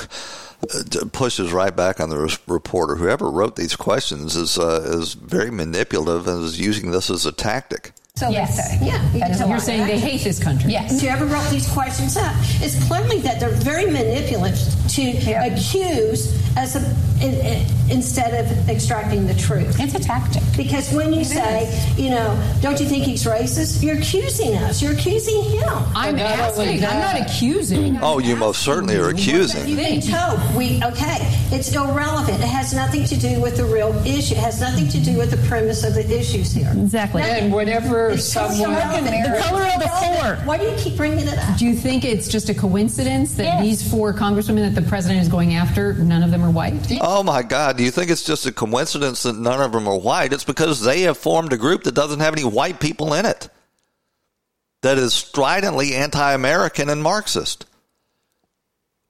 [0.73, 2.97] uh, pushes right back on the reporter.
[2.97, 7.33] Whoever wrote these questions is uh, is very manipulative and is using this as a
[7.33, 7.93] tactic.
[8.17, 8.57] So yes.
[8.57, 8.87] they say.
[8.87, 9.09] Yeah.
[9.19, 10.71] That is, you're saying they hate this country.
[10.71, 11.01] Yes.
[11.01, 15.51] Whoever wrote these questions up, it's clearly that they're very manipulative to yep.
[15.51, 19.77] accuse as a, in, in, instead of extracting the truth.
[19.81, 20.43] It's a tactic.
[20.57, 21.99] Because when you it say, is.
[21.99, 23.83] you know, don't you think he's racist?
[23.83, 24.81] You're accusing us.
[24.83, 25.69] You're accusing him.
[25.95, 26.85] I'm asking.
[26.85, 27.99] I'm not accusing.
[28.01, 29.67] Oh, you most certainly are accusing.
[29.67, 30.41] You've been told.
[30.55, 31.19] We okay.
[31.51, 32.41] It's irrelevant.
[32.41, 34.35] It has nothing to do with the real issue.
[34.35, 36.73] It has nothing to do with the premise of the issues here.
[36.77, 37.23] Exactly.
[37.23, 37.45] Nothing.
[37.45, 38.71] And whenever someone.
[38.71, 40.37] The color of the four.
[40.47, 41.59] Why do you keep bringing it up?
[41.59, 43.63] Do you think it's just a coincidence that yes.
[43.63, 46.99] these four congresswomen that the president is going after, none of them white?
[47.01, 47.77] Oh my God!
[47.77, 50.33] Do you think it's just a coincidence that none of them are white?
[50.33, 53.49] It's because they have formed a group that doesn't have any white people in it.
[54.83, 57.67] That is stridently anti-American and Marxist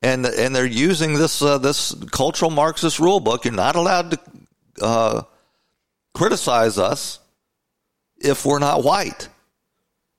[0.05, 3.45] and and they're using this uh, this cultural Marxist rule book.
[3.45, 4.19] You're not allowed to
[4.83, 5.23] uh,
[6.13, 7.19] criticize us
[8.19, 9.29] if we're not white.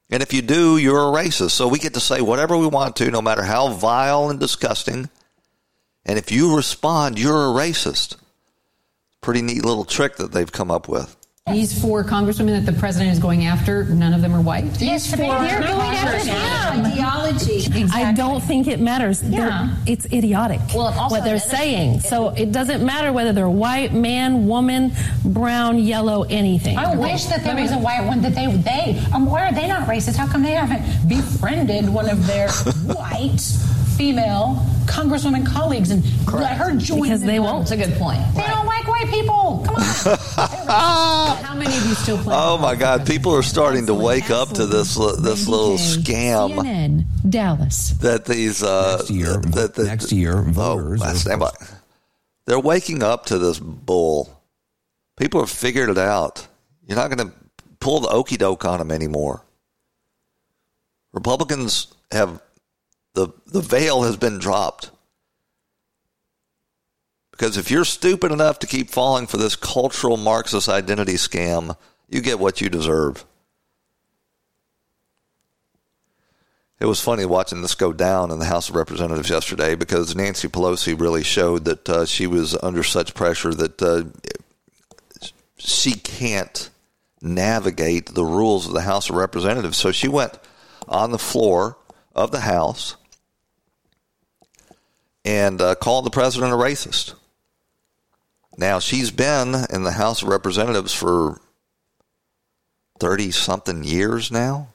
[0.09, 1.51] And if you do, you're a racist.
[1.51, 5.09] So we get to say whatever we want to, no matter how vile and disgusting.
[6.05, 8.17] And if you respond, you're a racist.
[9.21, 11.15] Pretty neat little trick that they've come up with.
[11.51, 14.81] These four congresswomen that the president is going after, none of them are white.
[14.81, 16.85] Yes, they're going after him.
[16.87, 17.57] Ideology.
[17.57, 18.03] Exactly.
[18.03, 19.21] I don't think it matters.
[19.21, 19.69] Yeah.
[19.85, 21.99] They're, it's idiotic well, what they're saying.
[21.99, 24.91] so it doesn't matter whether they're white, man, woman,
[25.23, 26.79] brown, yellow, anything.
[26.79, 28.99] I wish that there was a white one that they they.
[29.13, 30.15] Um, why are they not racist?
[30.15, 32.49] How come they haven't befriended one of their
[32.95, 33.39] white
[33.95, 36.41] female congresswoman colleagues and Correct.
[36.41, 37.63] let her join because they won't.
[37.63, 38.19] It's a good point.
[38.33, 38.49] They right.
[38.49, 39.63] don't like white people.
[39.65, 39.81] Come on.
[41.43, 42.35] How many of you still play?
[42.37, 43.05] Oh my God!
[43.07, 46.55] People are starting to wake up to this this little scam.
[46.55, 47.89] CNN, Dallas.
[48.01, 51.01] That these uh, next year, that, that, next year voters.
[51.03, 51.51] Oh, stand by.
[52.45, 54.31] They're waking up to this bull.
[55.17, 56.47] People have figured it out.
[56.85, 57.35] You're not going to
[57.79, 59.41] pull the okey doke on them anymore.
[61.13, 62.41] Republicans have
[63.15, 64.91] the the veil has been dropped.
[67.31, 71.75] Because if you're stupid enough to keep falling for this cultural Marxist identity scam,
[72.07, 73.25] you get what you deserve.
[76.79, 80.47] It was funny watching this go down in the House of Representatives yesterday because Nancy
[80.47, 84.03] Pelosi really showed that uh, she was under such pressure that uh,
[85.57, 86.69] she can't
[87.21, 89.77] navigate the rules of the House of Representatives.
[89.77, 90.37] So she went
[90.87, 91.77] on the floor
[92.13, 92.95] of the House
[95.25, 97.15] and uh, called the president a racist.
[98.57, 101.41] Now, she's been in the House of Representatives for
[102.99, 104.69] 30 something years now.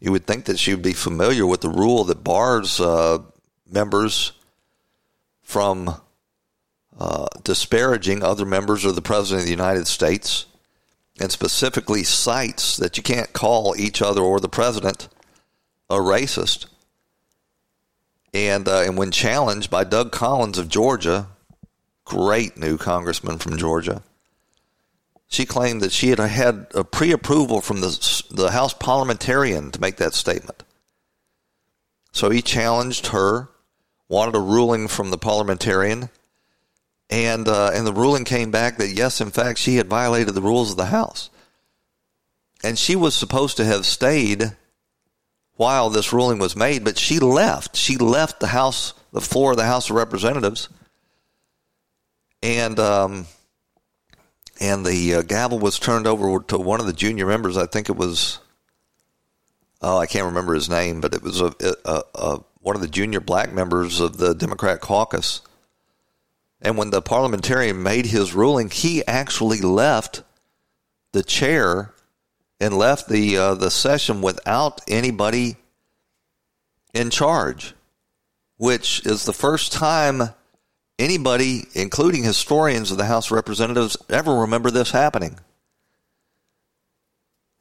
[0.00, 3.18] You would think that she would be familiar with the rule that bars uh,
[3.70, 4.32] members
[5.42, 6.00] from
[6.98, 10.46] uh, disparaging other members of the President of the United States
[11.20, 15.08] and specifically cites that you can't call each other or the President
[15.90, 16.66] a racist.
[18.32, 21.28] And, uh, and when challenged by Doug Collins of Georgia,
[22.04, 24.02] great new congressman from Georgia,
[25.26, 29.96] she claimed that she had had a pre-approval from the, the House parliamentarian to make
[29.96, 30.64] that statement.
[32.12, 33.48] So he challenged her,
[34.08, 36.10] wanted a ruling from the parliamentarian,
[37.08, 40.42] and uh, and the ruling came back that yes, in fact, she had violated the
[40.42, 41.30] rules of the House,
[42.62, 44.56] and she was supposed to have stayed
[45.60, 47.76] while this ruling was made, but she left.
[47.76, 50.70] She left the House, the floor of the House of Representatives,
[52.42, 53.26] and um,
[54.58, 57.58] and the uh, gavel was turned over to one of the junior members.
[57.58, 58.38] I think it was,
[59.82, 61.52] oh, I can't remember his name, but it was a,
[61.84, 65.42] a, a one of the junior black members of the Democrat caucus.
[66.62, 70.22] And when the parliamentarian made his ruling, he actually left
[71.12, 71.92] the chair
[72.60, 75.56] and left the uh, the session without anybody
[76.92, 77.74] in charge,
[78.58, 80.22] which is the first time
[80.98, 85.38] anybody, including historians of the House of Representatives, ever remember this happening.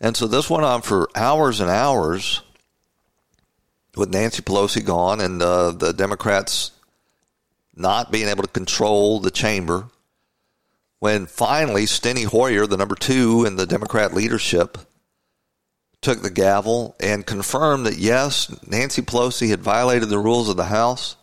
[0.01, 2.41] And so this went on for hours and hours
[3.95, 6.71] with Nancy Pelosi gone and uh, the Democrats
[7.75, 9.87] not being able to control the chamber
[10.99, 14.77] when finally Steny Hoyer, the number two in the Democrat leadership,
[16.01, 20.65] took the gavel and confirmed that yes, Nancy Pelosi had violated the rules of the
[20.65, 21.15] House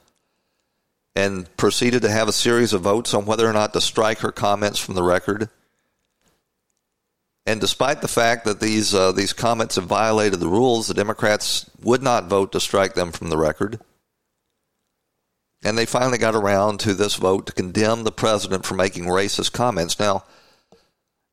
[1.15, 4.33] and proceeded to have a series of votes on whether or not to strike her
[4.33, 5.49] comments from the record.
[7.47, 11.71] And despite the fact that these uh, these comments have violated the rules, the Democrats
[11.81, 13.81] would not vote to strike them from the record.
[15.65, 19.53] and they finally got around to this vote to condemn the president for making racist
[19.53, 19.99] comments.
[19.99, 20.25] Now,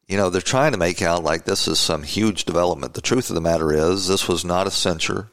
[0.08, 2.94] you know, they're trying to make out like this is some huge development.
[2.94, 5.30] The truth of the matter is, this was not a censure.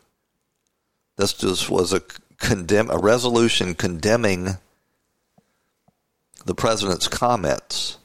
[1.16, 2.02] This just was a
[2.38, 4.56] condemn a resolution condemning
[6.46, 7.98] the president's comments.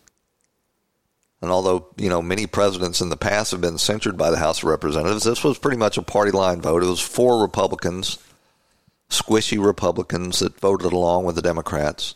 [1.42, 4.60] And although, you know, many presidents in the past have been censured by the House
[4.60, 6.84] of Representatives, this was pretty much a party line vote.
[6.84, 8.18] It was four Republicans,
[9.10, 12.16] squishy Republicans that voted along with the Democrats.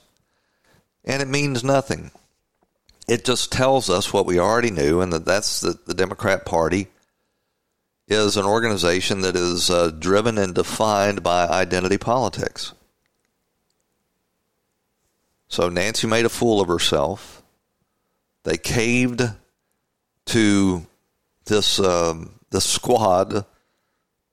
[1.06, 2.12] And it means nothing.
[3.10, 6.90] It just tells us what we already knew, and that that's the, the Democrat Party
[8.08, 12.74] is an organization that is uh, driven and defined by identity politics.
[15.48, 17.42] So Nancy made a fool of herself.
[18.44, 19.24] They caved
[20.26, 20.86] to
[21.46, 23.44] this this squad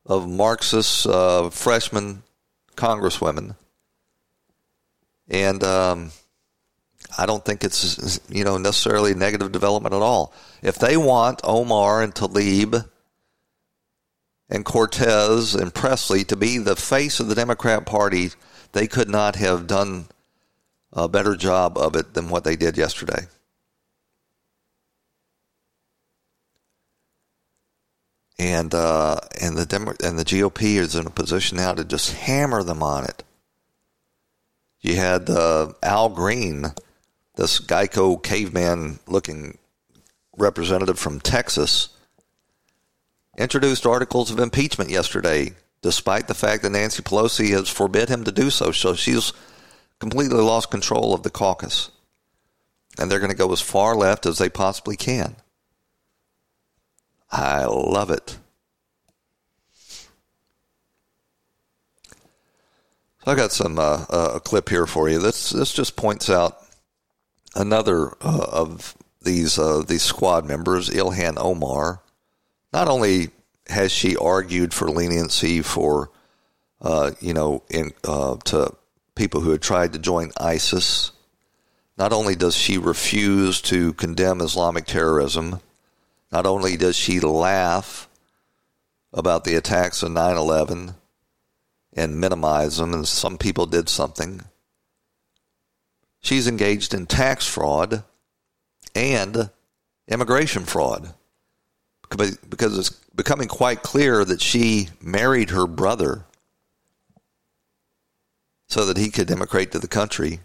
[0.04, 2.22] of Marxist uh, freshman
[2.76, 3.56] congresswomen,
[5.28, 6.10] and um,
[7.16, 10.32] I don't think it's you know necessarily negative development at all.
[10.62, 12.88] If they want Omar and Tlaib
[14.48, 18.30] and Cortez and Pressley to be the face of the Democrat Party,
[18.72, 20.06] they could not have done
[20.92, 23.26] a better job of it than what they did yesterday.
[28.38, 32.12] And uh, and the Demo- and the GOP is in a position now to just
[32.12, 33.22] hammer them on it.
[34.80, 36.66] You had uh, Al Green,
[37.36, 39.58] this Geico caveman looking
[40.36, 41.90] representative from Texas,
[43.38, 48.32] introduced articles of impeachment yesterday, despite the fact that Nancy Pelosi has forbid him to
[48.32, 48.72] do so.
[48.72, 49.32] So she's
[49.98, 51.90] completely lost control of the caucus.
[52.98, 55.36] And they're going to go as far left as they possibly can.
[57.30, 58.38] I love it.
[63.24, 65.18] So I got some uh, uh, a clip here for you.
[65.18, 66.65] This this just points out
[67.56, 72.00] another uh, of these uh, these squad members, Ilhan Omar,
[72.72, 73.30] not only
[73.68, 76.10] has she argued for leniency for,
[76.80, 78.72] uh, you know, in, uh, to
[79.16, 81.10] people who had tried to join ISIS,
[81.98, 85.60] not only does she refuse to condemn Islamic terrorism,
[86.30, 88.08] not only does she laugh
[89.12, 90.94] about the attacks of 9 11
[91.94, 94.42] and minimize them, and some people did something,
[96.26, 98.02] she's engaged in tax fraud
[98.94, 99.50] and
[100.08, 101.14] immigration fraud
[102.08, 106.24] because it's becoming quite clear that she married her brother
[108.68, 110.40] so that he could immigrate to the country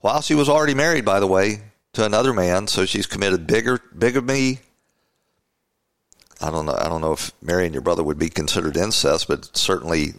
[0.00, 1.60] while she was already married, by the way,
[1.92, 2.66] to another man.
[2.66, 4.60] So she's committed bigger bigamy.
[6.40, 6.76] I don't know.
[6.78, 10.14] I don't know if marrying your brother would be considered incest, but certainly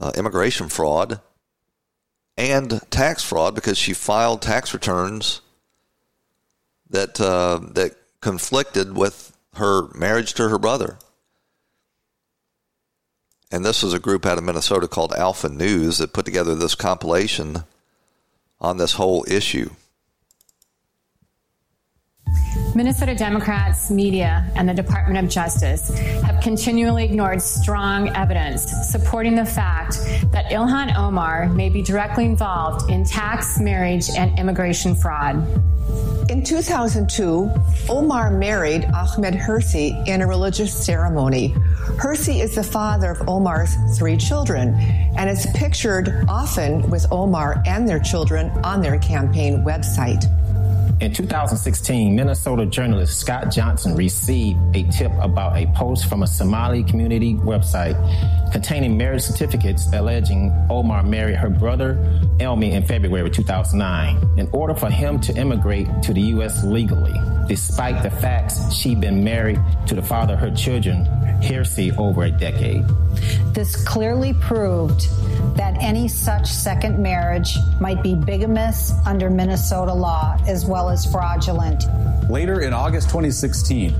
[0.00, 1.20] uh, immigration fraud
[2.38, 5.42] and tax fraud because she filed tax returns
[6.88, 10.98] that uh, that conflicted with her marriage to her brother.
[13.50, 16.74] And this is a group out of Minnesota called Alpha News that put together this
[16.74, 17.64] compilation
[18.60, 19.70] on this whole issue.
[22.78, 25.88] Minnesota Democrats, media, and the Department of Justice
[26.22, 29.98] have continually ignored strong evidence supporting the fact
[30.30, 35.44] that Ilhan Omar may be directly involved in tax, marriage, and immigration fraud.
[36.30, 37.50] In 2002,
[37.88, 41.54] Omar married Ahmed Hirsi in a religious ceremony.
[41.98, 44.76] Hirsi is the father of Omar's three children
[45.16, 50.26] and is pictured often with Omar and their children on their campaign website.
[51.00, 56.82] In 2016, Minnesota journalist Scott Johnson received a tip about a post from a Somali
[56.82, 57.94] community website
[58.50, 61.94] containing marriage certificates alleging Omar married her brother,
[62.40, 66.64] Elmi, in February 2009 in order for him to immigrate to the U.S.
[66.64, 67.14] legally,
[67.46, 71.04] despite the facts she'd been married to the father of her children,
[71.42, 72.84] Hirsi, over a decade.
[73.52, 75.08] This clearly proved
[75.56, 81.84] that any such second marriage might be bigamous under Minnesota law as well as fraudulent.
[82.30, 83.94] Later in August 2016,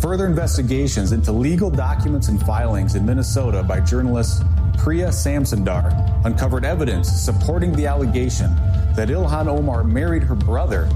[0.00, 4.42] further investigations into legal documents and filings in Minnesota by journalist
[4.80, 8.54] Preya Samsundar uncovered evidence supporting the allegation
[8.94, 10.88] that Ilhan Omar married her brother,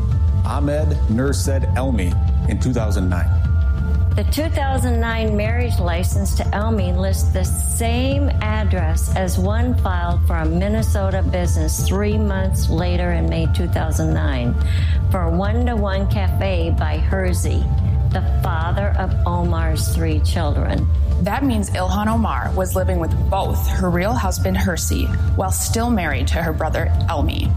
[0.44, 2.12] Ahmed Nur Said Elmi,
[2.48, 3.43] in 2009.
[4.14, 10.44] The 2009 marriage license to Elmi lists the same address as one filed for a
[10.44, 14.54] Minnesota business three months later in May 2009
[15.10, 17.83] for a One to One Cafe by Hirsi.
[18.14, 20.88] The father of Omar's three children.
[21.22, 25.06] That means Ilhan Omar was living with both her real husband, Hirsi,
[25.36, 27.52] while still married to her brother, Elmi.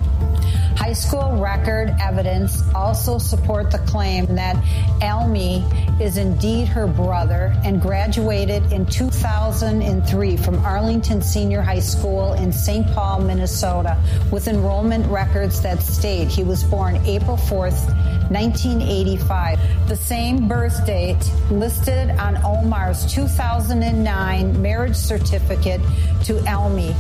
[0.78, 4.56] High school record evidence also support the claim that
[5.02, 5.66] Elmi
[6.00, 12.86] is indeed her brother and graduated in 2003 from Arlington Senior High School in St.
[12.94, 13.98] Paul, Minnesota,
[14.32, 17.88] with enrollment records that state he was born April 4th,
[18.30, 19.60] 1985.
[19.88, 25.82] The same birth date listed on Omar's 2009 marriage certificate
[26.24, 26.96] to Elmi.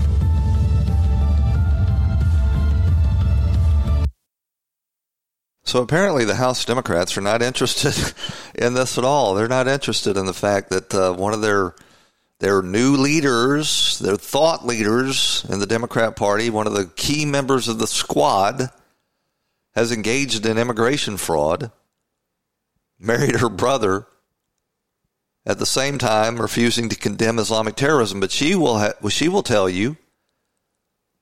[5.63, 7.93] So apparently, the House Democrats are not interested
[8.55, 9.33] in this at all.
[9.33, 11.75] They're not interested in the fact that uh, one of their
[12.39, 17.67] their new leaders, their thought leaders in the Democrat Party, one of the key members
[17.67, 18.69] of the squad,
[19.73, 21.71] has engaged in immigration fraud,
[22.99, 24.07] married her brother,
[25.45, 28.19] at the same time refusing to condemn Islamic terrorism.
[28.19, 29.97] But she will ha- she will tell you,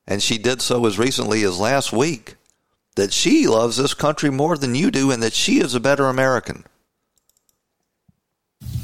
[0.07, 2.35] and she did so as recently as last week
[2.95, 6.07] that she loves this country more than you do and that she is a better
[6.07, 6.65] American.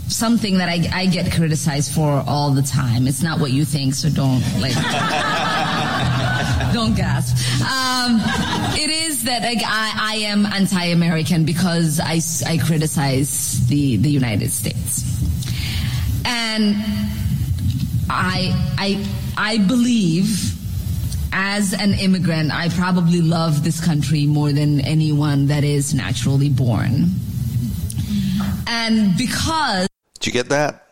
[0.08, 3.08] Something that I, I get criticized for all the time.
[3.08, 4.74] It's not what you think, so don't like.
[6.74, 7.36] don't gasp.
[7.62, 8.22] Um,
[8.76, 14.52] it is that like, I, I am anti-American because I, I criticize the, the United
[14.52, 15.04] States,
[16.26, 16.76] and
[18.10, 19.06] I I
[19.38, 20.58] I believe
[21.34, 27.10] as an immigrant, I probably love this country more than anyone that is naturally born.
[28.68, 29.88] And because.
[30.20, 30.88] Did you get that?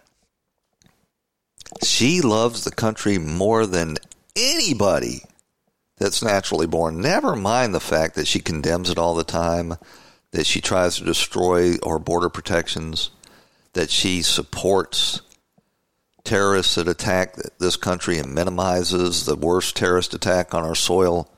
[1.84, 3.98] She loves the country more than
[4.36, 5.24] anybody
[6.00, 7.02] that's naturally born.
[7.02, 9.76] Never mind the fact that she condemns it all the time,
[10.32, 13.12] that she tries to destroy our border protections,
[13.74, 15.22] that she supports
[16.24, 21.30] terrorists that attack this country and minimizes the worst terrorist attack on our soil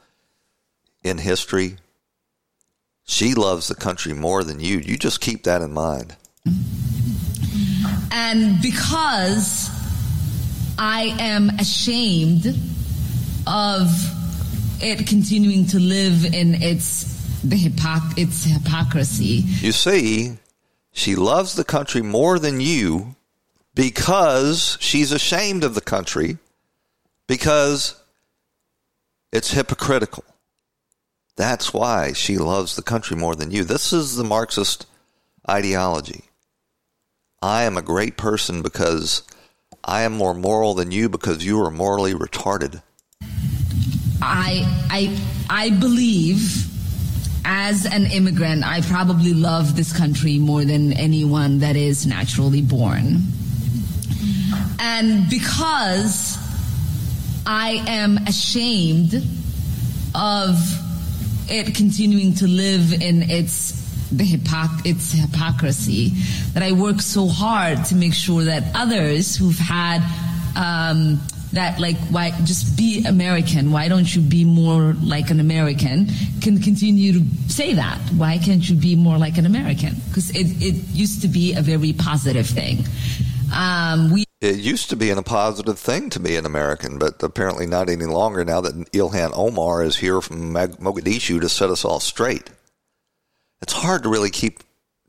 [1.03, 1.78] in history.
[3.03, 4.78] She loves the country more than you.
[4.78, 6.16] You just keep that in mind.
[8.12, 9.70] And because
[10.78, 12.45] I am ashamed
[13.47, 14.20] of
[14.84, 19.44] it continuing to live in its the hypoc- its hypocrisy.
[19.62, 20.38] You see,
[20.92, 23.16] she loves the country more than you
[23.74, 26.38] because she's ashamed of the country
[27.28, 27.96] because
[29.32, 30.26] it's hypocritical.
[31.38, 33.64] That's why she loves the country more than you.
[33.64, 34.86] This is the Marxist
[35.50, 36.26] ideology.
[37.42, 39.24] I am a great person because
[39.84, 42.84] I am more moral than you because you are morally retarded.
[44.22, 45.19] I I
[45.49, 46.67] I believe
[47.43, 53.22] as an immigrant I probably love this country more than anyone that is naturally born.
[54.80, 56.38] And because
[57.45, 59.15] I am ashamed
[60.13, 60.57] of
[61.49, 63.80] it continuing to live in its
[64.11, 66.09] the hypoc- its hypocrisy
[66.53, 70.01] that I work so hard to make sure that others who've had
[70.55, 71.22] um,
[71.54, 73.72] that like why just be American.
[73.72, 76.08] Why don't you be more like an American?
[76.41, 77.99] Can continue to say that.
[78.16, 79.95] Why can't you be more like an American?
[80.08, 82.86] Because it, it used to be a very positive thing.
[83.54, 87.68] Um, we it used to be a positive thing to be an American, but apparently
[87.68, 91.99] not any longer now that Ilhan Omar is here from Mogadishu to set us all
[91.99, 92.49] straight.
[93.62, 94.62] It's hard to really keep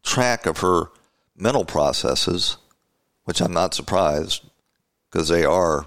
[0.02, 0.90] track of her
[1.34, 2.58] mental processes,
[3.24, 4.44] which I'm not surprised
[5.10, 5.86] because they are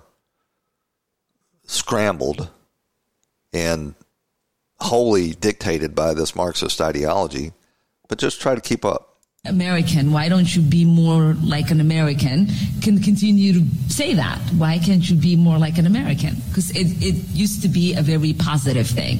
[1.66, 2.50] scrambled
[3.54, 3.96] and
[4.80, 7.54] wholly dictated by this Marxist ideology,
[8.08, 9.16] but just try to keep up.
[9.46, 12.48] American, why don't you be more like an American,
[12.82, 14.40] can continue to say that.
[14.58, 16.36] Why can't you be more like an American?
[16.50, 19.20] Because it, it used to be a very positive thing.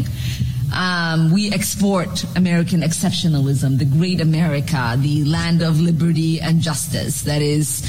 [0.74, 7.22] Um, we export American exceptionalism, the great America, the land of liberty and justice.
[7.22, 7.84] That is,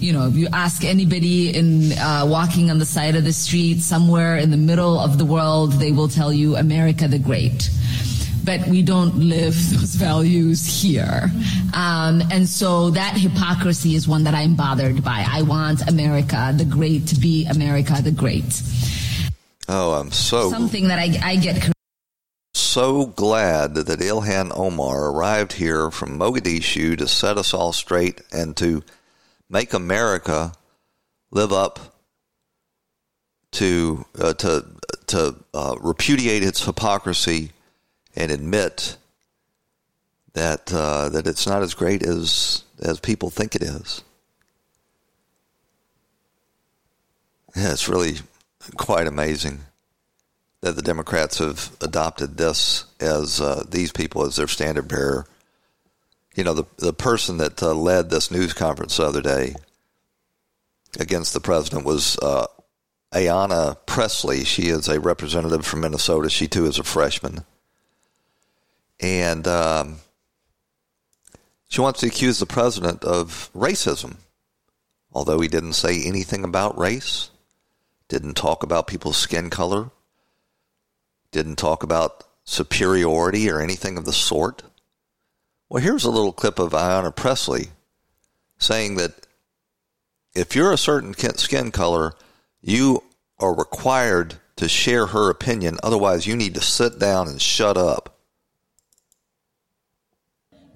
[0.00, 3.80] you know, if you ask anybody in uh, walking on the side of the street
[3.80, 7.70] somewhere in the middle of the world, they will tell you America the Great
[8.48, 11.30] but we don't live those values here.
[11.74, 15.26] Um, and so that hypocrisy is one that I'm bothered by.
[15.28, 18.62] I want America the Great to be America the Great.
[19.68, 20.48] Oh, I'm so.
[20.48, 21.70] Something that I, I get.
[22.54, 28.56] So glad that Ilhan Omar arrived here from Mogadishu to set us all straight and
[28.56, 28.82] to
[29.48, 30.52] make America
[31.30, 31.78] live up
[33.52, 34.64] to uh, to
[35.06, 37.52] to uh, repudiate its hypocrisy
[38.14, 38.96] and admit
[40.34, 44.02] that uh, that it's not as great as as people think it is.
[47.56, 48.18] Yeah, it's really
[48.76, 49.60] quite amazing
[50.60, 55.26] that the Democrats have adopted this as uh, these people as their standard bearer.
[56.38, 59.56] You know, the the person that uh, led this news conference the other day
[61.00, 62.46] against the president was uh,
[63.12, 64.44] Ayanna Pressley.
[64.44, 66.30] She is a representative from Minnesota.
[66.30, 67.44] She too is a freshman,
[69.00, 69.96] and um,
[71.68, 74.18] she wants to accuse the president of racism,
[75.12, 77.30] although he didn't say anything about race,
[78.06, 79.90] didn't talk about people's skin color
[81.30, 84.62] didn't talk about superiority or anything of the sort.
[85.70, 87.68] Well, here's a little clip of Ayanna Pressley
[88.56, 89.12] saying that
[90.34, 92.14] if you're a certain skin color,
[92.62, 93.02] you
[93.38, 95.78] are required to share her opinion.
[95.82, 98.18] Otherwise, you need to sit down and shut up.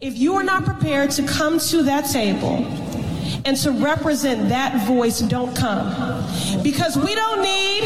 [0.00, 2.66] If you are not prepared to come to that table
[3.44, 5.88] and to represent that voice, don't come.
[6.62, 7.84] Because we don't need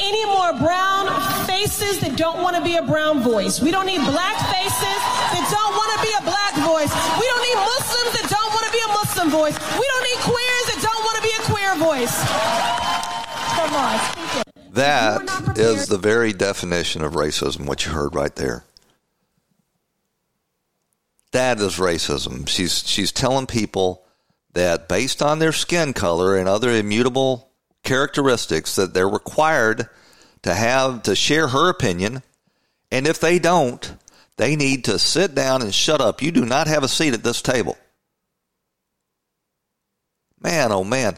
[0.00, 1.06] any more brown
[1.66, 3.60] faces that don't want to be a brown voice.
[3.60, 4.98] We don't need black faces
[5.34, 6.92] that don't want to be a black voice.
[7.18, 9.56] We don't need Muslims that don't want to be a Muslim voice.
[9.74, 12.14] We don't need queers that don't want to be a queer voice.
[13.58, 14.74] Come on, speak it.
[14.74, 18.64] That is the very definition of racism, what you heard right there.
[21.32, 22.46] That is racism.
[22.48, 24.04] She's she's telling people
[24.52, 27.50] that based on their skin color and other immutable
[27.82, 29.88] characteristics that they're required
[30.46, 32.22] to have to share her opinion.
[32.90, 33.96] And if they don't
[34.36, 36.22] they need to sit down and shut up.
[36.22, 37.76] You do not have a seat at this table.
[40.40, 41.16] Man oh man.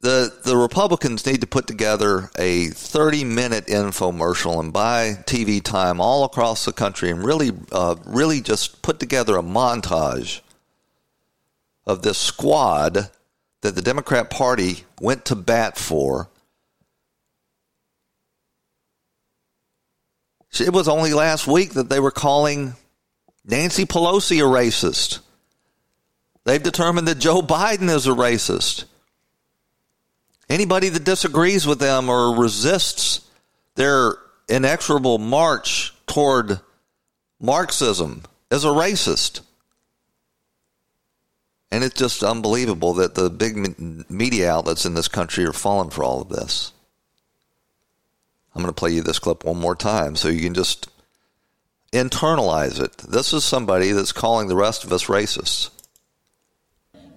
[0.00, 6.00] The the Republicans need to put together a 30 minute infomercial and buy TV time
[6.00, 10.40] all across the country and really uh, really just put together a montage
[11.86, 13.10] of this squad
[13.60, 16.29] that the Democrat Party went to bat for.
[20.58, 22.74] It was only last week that they were calling
[23.44, 25.20] Nancy Pelosi a racist.
[26.44, 28.84] They've determined that Joe Biden is a racist.
[30.48, 33.20] Anybody that disagrees with them or resists
[33.76, 34.16] their
[34.48, 36.60] inexorable march toward
[37.40, 39.42] Marxism is a racist.
[41.70, 43.78] And it's just unbelievable that the big
[44.10, 46.72] media outlets in this country are falling for all of this.
[48.54, 50.88] I'm going to play you this clip one more time so you can just
[51.92, 52.96] internalize it.
[52.98, 55.70] This is somebody that's calling the rest of us racists.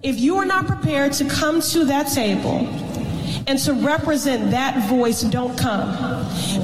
[0.02, 2.68] If you are not prepared to come to that table
[3.46, 5.90] and to represent that voice, don't come.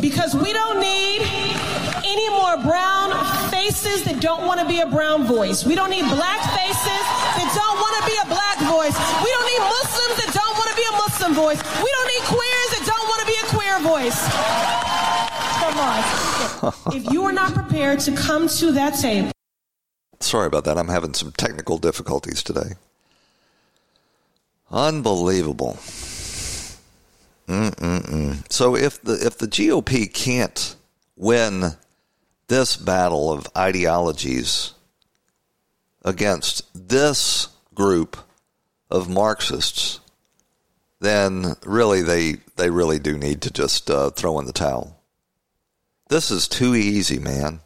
[0.00, 1.22] Because we don't need
[2.04, 3.14] any more brown
[3.50, 5.64] faces that don't want to be a brown voice.
[5.64, 7.04] We don't need black faces
[7.38, 8.96] that don't want to be a black voice.
[9.24, 11.60] We don't need Muslims that don't want to be a Muslim voice.
[11.80, 12.69] We don't need queers
[13.80, 14.28] voice.
[15.60, 16.94] Come on.
[16.94, 19.32] if you are not prepared to come to that table.
[20.20, 20.76] Sorry about that.
[20.76, 22.74] I'm having some technical difficulties today.
[24.70, 25.78] Unbelievable.
[27.48, 28.52] Mm-mm-mm.
[28.52, 30.76] So if the if the GOP can't
[31.16, 31.72] win
[32.46, 34.74] this battle of ideologies
[36.04, 38.16] against this group
[38.90, 39.99] of Marxists,
[41.00, 44.96] then really they they really do need to just uh, throw in the towel.
[46.08, 47.60] This is too easy, man.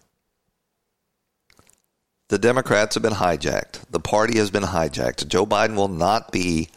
[2.29, 3.89] The Democrats have been hijacked.
[3.91, 5.29] The party has been hijacked.
[5.29, 6.69] Joe Biden will not be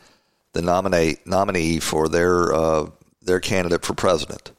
[0.54, 2.90] the nominate nominee for their uh,
[3.22, 4.52] their candidate for president.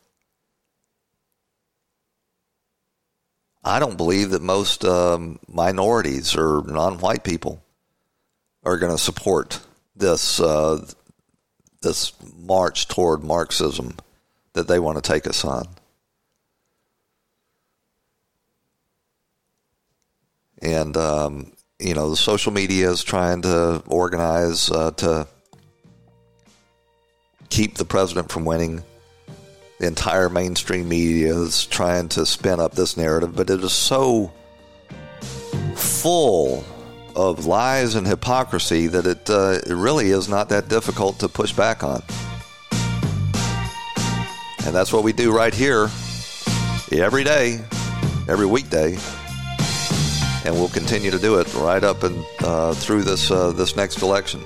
[3.65, 7.63] I don't believe that most um, minorities or non-white people
[8.65, 9.61] are going to support
[9.97, 10.87] this uh,
[11.83, 13.97] this march toward Marxism
[14.55, 15.68] that they want to take us on.
[20.61, 25.29] And um, you know, the social media is trying to organize uh, to
[27.49, 28.83] keep the president from winning
[29.79, 34.33] the entire mainstream media is trying to spin up this narrative, but it is so
[35.76, 36.64] full
[37.19, 41.53] of lies and hypocrisy that it, uh, it really is not that difficult to push
[41.53, 42.01] back on.
[44.64, 45.89] And that's what we do right here
[46.93, 47.61] every day,
[48.29, 48.97] every weekday.
[50.45, 54.01] And we'll continue to do it right up and uh, through this uh, this next
[54.01, 54.41] election.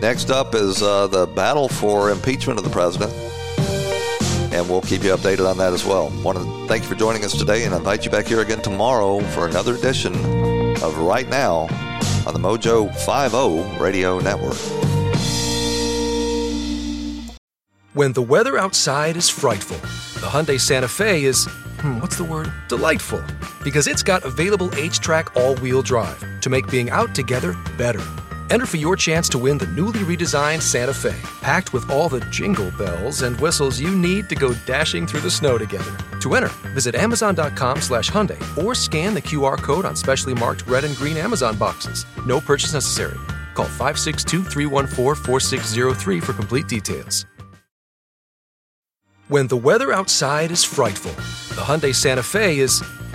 [0.00, 3.12] Next up is uh, the battle for impeachment of the president.
[4.52, 6.10] and we'll keep you updated on that as well.
[6.22, 9.20] Want to thank you for joining us today and invite you back here again tomorrow
[9.20, 10.47] for another edition
[10.82, 11.62] of Right Now
[12.26, 14.56] on the Mojo 50 Radio Network.
[17.94, 19.78] When the weather outside is frightful,
[20.20, 21.46] the Hyundai Santa Fe is,
[21.80, 22.52] hmm, what's the word?
[22.68, 23.24] Delightful.
[23.64, 28.04] Because it's got available HTRAC all wheel drive to make being out together better.
[28.50, 32.20] Enter for your chance to win the newly redesigned Santa Fe, packed with all the
[32.30, 35.92] jingle bells and whistles you need to go dashing through the snow together.
[36.20, 40.84] To enter, visit Amazon.com slash Hyundai or scan the QR code on specially marked red
[40.84, 42.06] and green Amazon boxes.
[42.24, 43.18] No purchase necessary.
[43.54, 47.26] Call 562 314 4603 for complete details.
[49.28, 51.12] When the weather outside is frightful,
[51.54, 52.82] the Hyundai Santa Fe is,